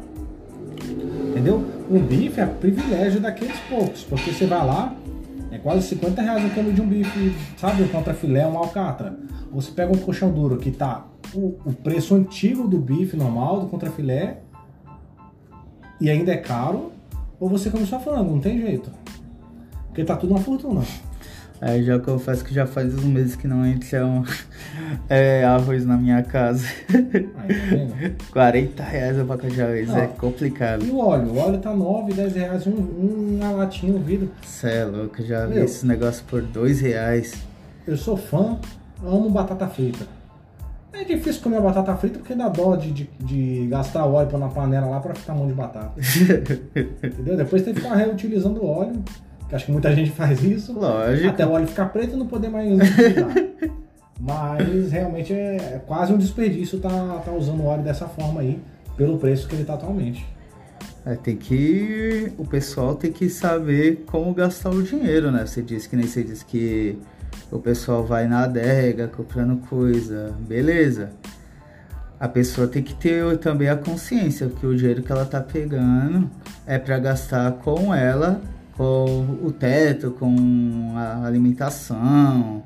Entendeu? 1.31 1.64
Um 1.88 2.01
bife 2.01 2.40
é 2.40 2.47
privilégio 2.47 3.20
daqueles 3.20 3.57
poucos, 3.68 4.03
porque 4.03 4.33
você 4.33 4.47
vai 4.47 4.66
lá, 4.66 4.97
É 5.53 5.59
quase 5.59 5.87
50 5.87 6.20
reais 6.20 6.44
o 6.44 6.51
quilo 6.53 6.73
de 6.73 6.83
um 6.83 6.88
bife, 6.88 7.33
sabe? 7.57 7.85
Um 7.85 7.87
contra 7.88 8.12
filé, 8.12 8.44
um 8.44 8.59
alcatra. 8.59 9.16
Você 9.53 9.70
pega 9.70 9.92
um 9.92 9.99
colchão 9.99 10.33
duro 10.33 10.57
que 10.57 10.73
tá 10.73 11.07
o, 11.35 11.59
o 11.64 11.73
preço 11.73 12.14
antigo 12.14 12.66
do 12.68 12.79
bife 12.79 13.16
normal, 13.16 13.61
do 13.61 13.66
contra 13.66 13.90
filé, 13.90 14.38
e 16.01 16.11
ainda 16.11 16.33
é 16.33 16.37
caro, 16.37 16.92
ou 17.38 17.49
você 17.49 17.70
come 17.70 17.87
só 17.87 17.99
frango, 17.99 18.33
não 18.33 18.40
tem 18.40 18.61
jeito. 18.61 18.90
Porque 19.87 20.05
tá 20.05 20.16
tudo 20.16 20.31
uma 20.31 20.40
fortuna. 20.40 20.83
Aí 21.61 21.85
já 21.85 21.99
confesso 21.99 22.44
que 22.44 22.53
já 22.53 22.66
faz 22.66 22.94
uns 22.94 23.05
meses 23.05 23.37
que 23.37 23.47
não 23.47 23.64
entra 23.64 24.05
um, 24.05 24.25
é, 25.09 25.44
arroz 25.44 25.87
na 25.87 25.97
minha 25.97 26.23
casa. 26.23 26.66
Aí, 26.92 28.16
tá 28.18 28.25
40 28.33 28.83
reais 28.83 29.16
o 29.18 29.49
de 29.49 29.62
arroz, 29.62 29.90
é 29.97 30.07
complicado. 30.09 30.85
E 30.85 30.90
o 30.90 30.99
óleo? 30.99 31.29
O 31.29 31.38
óleo 31.38 31.59
tá 31.59 31.73
9, 31.73 32.12
10 32.12 32.35
reais, 32.35 32.66
um, 32.66 32.73
um, 32.73 33.38
uma 33.40 33.53
latinha, 33.53 33.94
um 33.94 34.03
vidro. 34.03 34.31
Cê 34.44 34.68
é 34.68 34.85
louco, 34.85 35.23
já 35.23 35.47
vi 35.47 35.61
esse 35.61 35.87
negócio 35.87 36.25
por 36.27 36.42
2 36.42 36.81
reais. 36.81 37.35
Eu 37.87 37.97
sou 37.97 38.16
fã, 38.16 38.59
amo 39.03 39.31
batata 39.31 39.68
frita. 39.68 40.07
É 40.94 41.02
difícil 41.02 41.42
comer 41.42 41.61
batata 41.61 41.96
frita 41.96 42.18
porque 42.18 42.35
dá 42.35 42.48
dó 42.48 42.76
de, 42.76 42.92
de, 42.92 43.11
de 43.20 43.66
gastar 43.66 44.07
óleo 44.07 44.28
pôr 44.28 44.38
na 44.38 44.48
panela 44.48 44.87
lá 44.87 45.00
pra 45.00 45.14
ficar 45.14 45.35
mão 45.35 45.46
de 45.46 45.52
batata. 45.52 45.92
Entendeu? 47.02 47.37
Depois 47.37 47.62
tem 47.62 47.74
que 47.74 47.80
ficar 47.80 47.96
reutilizando 47.96 48.62
o 48.62 48.66
óleo. 48.66 49.02
Que 49.48 49.57
acho 49.57 49.66
que 49.66 49.72
muita 49.72 49.94
gente 49.94 50.12
faz 50.12 50.42
isso. 50.42 50.72
Lógico. 50.72 51.28
Até 51.28 51.44
o 51.44 51.50
óleo 51.50 51.66
ficar 51.66 51.87
preto 51.87 52.14
e 52.14 52.16
não 52.16 52.26
poder 52.26 52.48
mais 52.48 52.72
utilizar. 52.72 53.35
Mas 54.20 54.92
realmente 54.92 55.33
é, 55.33 55.57
é 55.57 55.83
quase 55.85 56.12
um 56.12 56.16
desperdício 56.16 56.78
tá, 56.78 57.22
tá 57.24 57.33
usando 57.33 57.61
o 57.61 57.66
óleo 57.66 57.83
dessa 57.83 58.07
forma 58.07 58.40
aí, 58.40 58.61
pelo 58.96 59.18
preço 59.18 59.48
que 59.48 59.57
ele 59.57 59.64
tá 59.64 59.74
atualmente. 59.74 60.24
É, 61.04 61.16
tem 61.16 61.37
que. 61.37 62.33
O 62.38 62.46
pessoal 62.46 62.94
tem 62.94 63.12
que 63.12 63.28
saber 63.28 64.04
como 64.07 64.33
gastar 64.33 64.70
o 64.70 64.83
dinheiro, 64.83 65.30
né? 65.30 65.44
Você 65.44 65.61
disse 65.61 65.88
que 65.88 65.96
nem 65.96 66.07
você 66.07 66.22
disse 66.22 66.44
que 66.44 66.98
o 67.55 67.59
pessoal 67.61 68.05
vai 68.05 68.27
na 68.27 68.43
adega 68.43 69.07
comprando 69.07 69.57
coisa, 69.69 70.35
beleza. 70.40 71.11
A 72.19 72.27
pessoa 72.27 72.67
tem 72.67 72.83
que 72.83 72.95
ter 72.95 73.38
também 73.38 73.69
a 73.69 73.77
consciência 73.77 74.49
que 74.49 74.67
o 74.67 74.77
dinheiro 74.77 75.03
que 75.03 75.12
ela 75.12 75.25
tá 75.25 75.40
pegando 75.40 76.29
é 76.67 76.79
para 76.79 76.99
gastar 76.99 77.53
com 77.53 77.95
ela, 77.95 78.40
com 78.77 79.38
o 79.40 79.53
teto, 79.53 80.11
com 80.11 80.95
a 80.97 81.25
alimentação. 81.25 82.61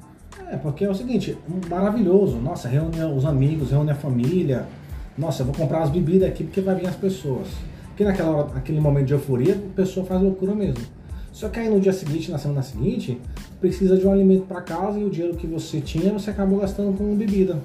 É, 0.51 0.57
porque 0.57 0.87
é 0.87 0.90
o 0.90 0.94
seguinte, 0.94 1.37
maravilhoso. 1.68 2.38
Nossa, 2.38 2.66
reúne 2.66 3.03
os 3.03 3.27
amigos, 3.27 3.70
reúne 3.70 3.90
a 3.90 3.94
família. 3.94 4.64
Nossa, 5.18 5.42
eu 5.42 5.46
vou 5.46 5.55
comprar 5.55 5.83
as 5.83 5.90
bebidas 5.90 6.31
aqui 6.31 6.44
porque 6.44 6.62
vai 6.62 6.74
vir 6.74 6.87
as 6.87 6.96
pessoas. 6.96 7.48
Porque 7.88 8.05
naquela 8.05 8.31
hora, 8.31 8.55
naquele 8.55 8.81
momento 8.81 9.07
de 9.07 9.12
euforia, 9.12 9.55
a 9.55 9.77
pessoa 9.77 10.07
faz 10.07 10.22
loucura 10.22 10.55
mesmo. 10.55 10.83
Só 11.32 11.48
que 11.48 11.60
aí 11.60 11.68
no 11.68 11.80
dia 11.80 11.92
seguinte, 11.92 12.30
na 12.30 12.38
semana 12.38 12.62
seguinte, 12.62 13.20
precisa 13.60 13.96
de 13.96 14.06
um 14.06 14.12
alimento 14.12 14.46
para 14.46 14.60
casa 14.60 14.98
e 14.98 15.04
o 15.04 15.10
dinheiro 15.10 15.36
que 15.36 15.46
você 15.46 15.80
tinha 15.80 16.12
você 16.12 16.30
acabou 16.30 16.58
gastando 16.58 16.96
com 16.96 17.14
bebida. 17.14 17.58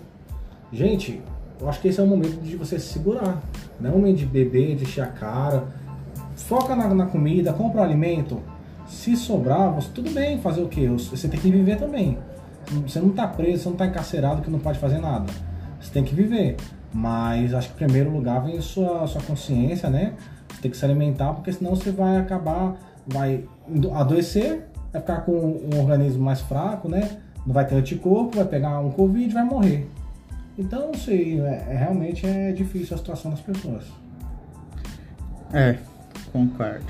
Gente, 0.72 1.22
eu 1.60 1.70
acho 1.70 1.80
que 1.80 1.88
esse 1.88 2.00
é 2.00 2.04
o 2.04 2.08
momento 2.08 2.42
de 2.42 2.56
você 2.56 2.80
se 2.80 2.94
segurar. 2.94 3.42
Não 3.80 3.90
é 3.90 3.94
o 3.94 3.98
momento 3.98 4.18
de 4.18 4.26
beber, 4.26 4.76
de 4.76 4.84
encher 4.84 5.04
a 5.04 5.08
cara. 5.08 5.66
Foca 6.36 6.76
na, 6.76 6.94
na 6.94 7.06
comida, 7.06 7.54
compra 7.54 7.84
alimento. 7.84 8.42
Se 8.88 9.16
sobrar, 9.16 9.72
você, 9.72 9.90
tudo 9.94 10.12
bem 10.12 10.40
fazer 10.40 10.62
o 10.62 10.68
quê? 10.68 10.88
Você 10.88 11.28
tem 11.28 11.40
que 11.40 11.50
viver 11.50 11.78
também. 11.78 12.18
Você 12.86 13.00
não 13.00 13.10
está 13.10 13.28
preso, 13.28 13.64
você 13.64 13.70
não 13.70 13.74
está 13.74 13.86
encarcerado 13.86 14.42
que 14.42 14.50
não 14.50 14.60
pode 14.60 14.80
fazer 14.80 15.00
nada. 15.00 15.32
Você 15.80 15.92
tem 15.92 16.04
que 16.04 16.14
viver. 16.14 16.58
Mas 16.94 17.54
acho 17.54 17.70
que 17.70 17.74
em 17.76 17.88
primeiro 17.88 18.12
lugar 18.12 18.44
vem 18.44 18.60
sua, 18.62 19.08
sua 19.08 19.22
consciência, 19.22 19.90
né? 19.90 20.14
Você 20.50 20.62
tem 20.62 20.72
que 20.72 20.78
se 20.78 20.86
alimentar, 20.86 21.34
porque 21.34 21.52
senão 21.52 21.76
você 21.76 21.92
vai 21.92 22.18
acabar, 22.18 22.76
vai 23.08 23.46
adoecer, 23.94 24.68
vai 24.92 25.02
ficar 25.02 25.22
com 25.22 25.32
um 25.32 25.80
organismo 25.80 26.24
mais 26.24 26.42
fraco, 26.42 26.90
né? 26.90 27.18
Não 27.46 27.54
vai 27.54 27.66
ter 27.66 27.76
anticorpo, 27.76 28.38
vai 28.38 28.46
pegar 28.46 28.80
um 28.80 28.92
Covid 28.92 29.30
e 29.30 29.34
vai 29.34 29.44
morrer. 29.44 29.90
Então, 30.58 30.94
sei, 30.94 31.42
é, 31.42 31.66
é, 31.70 31.78
realmente 31.78 32.26
é 32.26 32.52
difícil 32.52 32.96
a 32.96 32.98
situação 32.98 33.32
das 33.32 33.42
pessoas. 33.42 33.86
É, 35.52 35.78
concordo. 36.32 36.86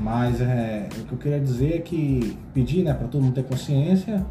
Mas 0.00 0.40
é, 0.40 0.88
o 1.00 1.04
que 1.04 1.12
eu 1.12 1.18
queria 1.18 1.40
dizer 1.40 1.76
é 1.76 1.78
que 1.80 2.38
pedir 2.54 2.84
né, 2.84 2.94
para 2.94 3.08
todo 3.08 3.22
mundo 3.22 3.34
ter 3.34 3.44
consciência, 3.44 4.24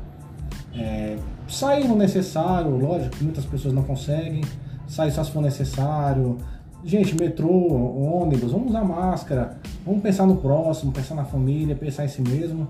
é, 0.73 1.17
sair 1.47 1.87
no 1.87 1.95
necessário, 1.95 2.69
lógico 2.77 3.17
que 3.17 3.23
muitas 3.23 3.45
pessoas 3.45 3.73
não 3.73 3.83
conseguem, 3.83 4.41
sair 4.87 5.11
só 5.11 5.23
se 5.23 5.31
for 5.31 5.41
necessário. 5.41 6.37
Gente, 6.83 7.15
metrô, 7.15 7.49
ônibus, 7.49 8.51
vamos 8.51 8.69
usar 8.69 8.83
máscara, 8.83 9.57
vamos 9.85 10.01
pensar 10.01 10.25
no 10.25 10.37
próximo, 10.37 10.91
pensar 10.91 11.15
na 11.15 11.25
família, 11.25 11.75
pensar 11.75 12.05
em 12.05 12.07
si 12.07 12.21
mesmo, 12.21 12.67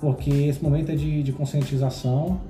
porque 0.00 0.30
esse 0.30 0.62
momento 0.62 0.90
é 0.90 0.96
de, 0.96 1.22
de 1.22 1.32
conscientização. 1.32 2.40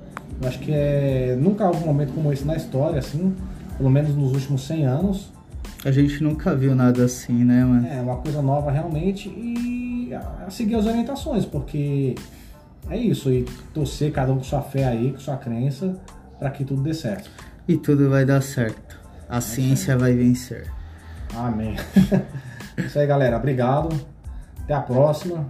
Eu 0.41 0.47
acho 0.47 0.59
que 0.59 0.71
é 0.71 1.37
nunca 1.39 1.67
houve 1.67 1.83
um 1.83 1.87
momento 1.87 2.13
como 2.13 2.31
esse 2.31 2.45
na 2.45 2.55
história, 2.55 2.99
assim, 2.99 3.35
pelo 3.77 3.89
menos 3.89 4.15
nos 4.15 4.31
últimos 4.31 4.65
100 4.65 4.85
anos. 4.85 5.31
A 5.85 5.91
gente 5.91 6.23
nunca 6.23 6.55
viu 6.55 6.73
nada 6.73 7.03
assim, 7.03 7.43
né, 7.43 7.63
mano? 7.63 7.85
É, 7.85 8.01
uma 8.01 8.15
coisa 8.17 8.41
nova 8.41 8.71
realmente 8.71 9.29
e 9.29 10.13
a, 10.13 10.45
a 10.47 10.49
seguir 10.49 10.75
as 10.75 10.85
orientações, 10.85 11.45
porque 11.45 12.15
é 12.89 12.97
isso, 12.97 13.31
e 13.31 13.45
torcer 13.73 14.11
cada 14.11 14.31
um 14.31 14.37
com 14.37 14.43
sua 14.43 14.61
fé 14.61 14.85
aí, 14.85 15.11
com 15.11 15.19
sua 15.19 15.37
crença, 15.37 15.95
para 16.39 16.49
que 16.49 16.63
tudo 16.63 16.81
dê 16.81 16.93
certo. 16.93 17.29
E 17.67 17.77
tudo 17.77 18.09
vai 18.09 18.25
dar 18.25 18.41
certo. 18.41 18.99
A 19.29 19.37
é 19.37 19.41
ciência 19.41 19.97
vai 19.97 20.13
vencer. 20.13 20.71
Amém. 21.35 21.75
isso 22.77 22.99
aí, 22.99 23.07
galera. 23.07 23.37
Obrigado. 23.37 23.89
Até 24.63 24.73
a 24.73 24.81
próxima. 24.81 25.45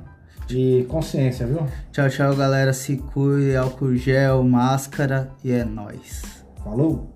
E 0.50 0.86
consciência, 0.90 1.48
viu? 1.48 1.66
Tchau, 1.92 2.10
tchau, 2.10 2.36
galera. 2.36 2.74
Se 2.74 2.98
cuide, 2.98 3.56
álcool 3.56 3.96
gel, 3.96 4.44
máscara 4.44 5.32
e 5.44 5.52
é 5.52 5.64
nóis. 5.64 6.22
Falou! 6.64 7.13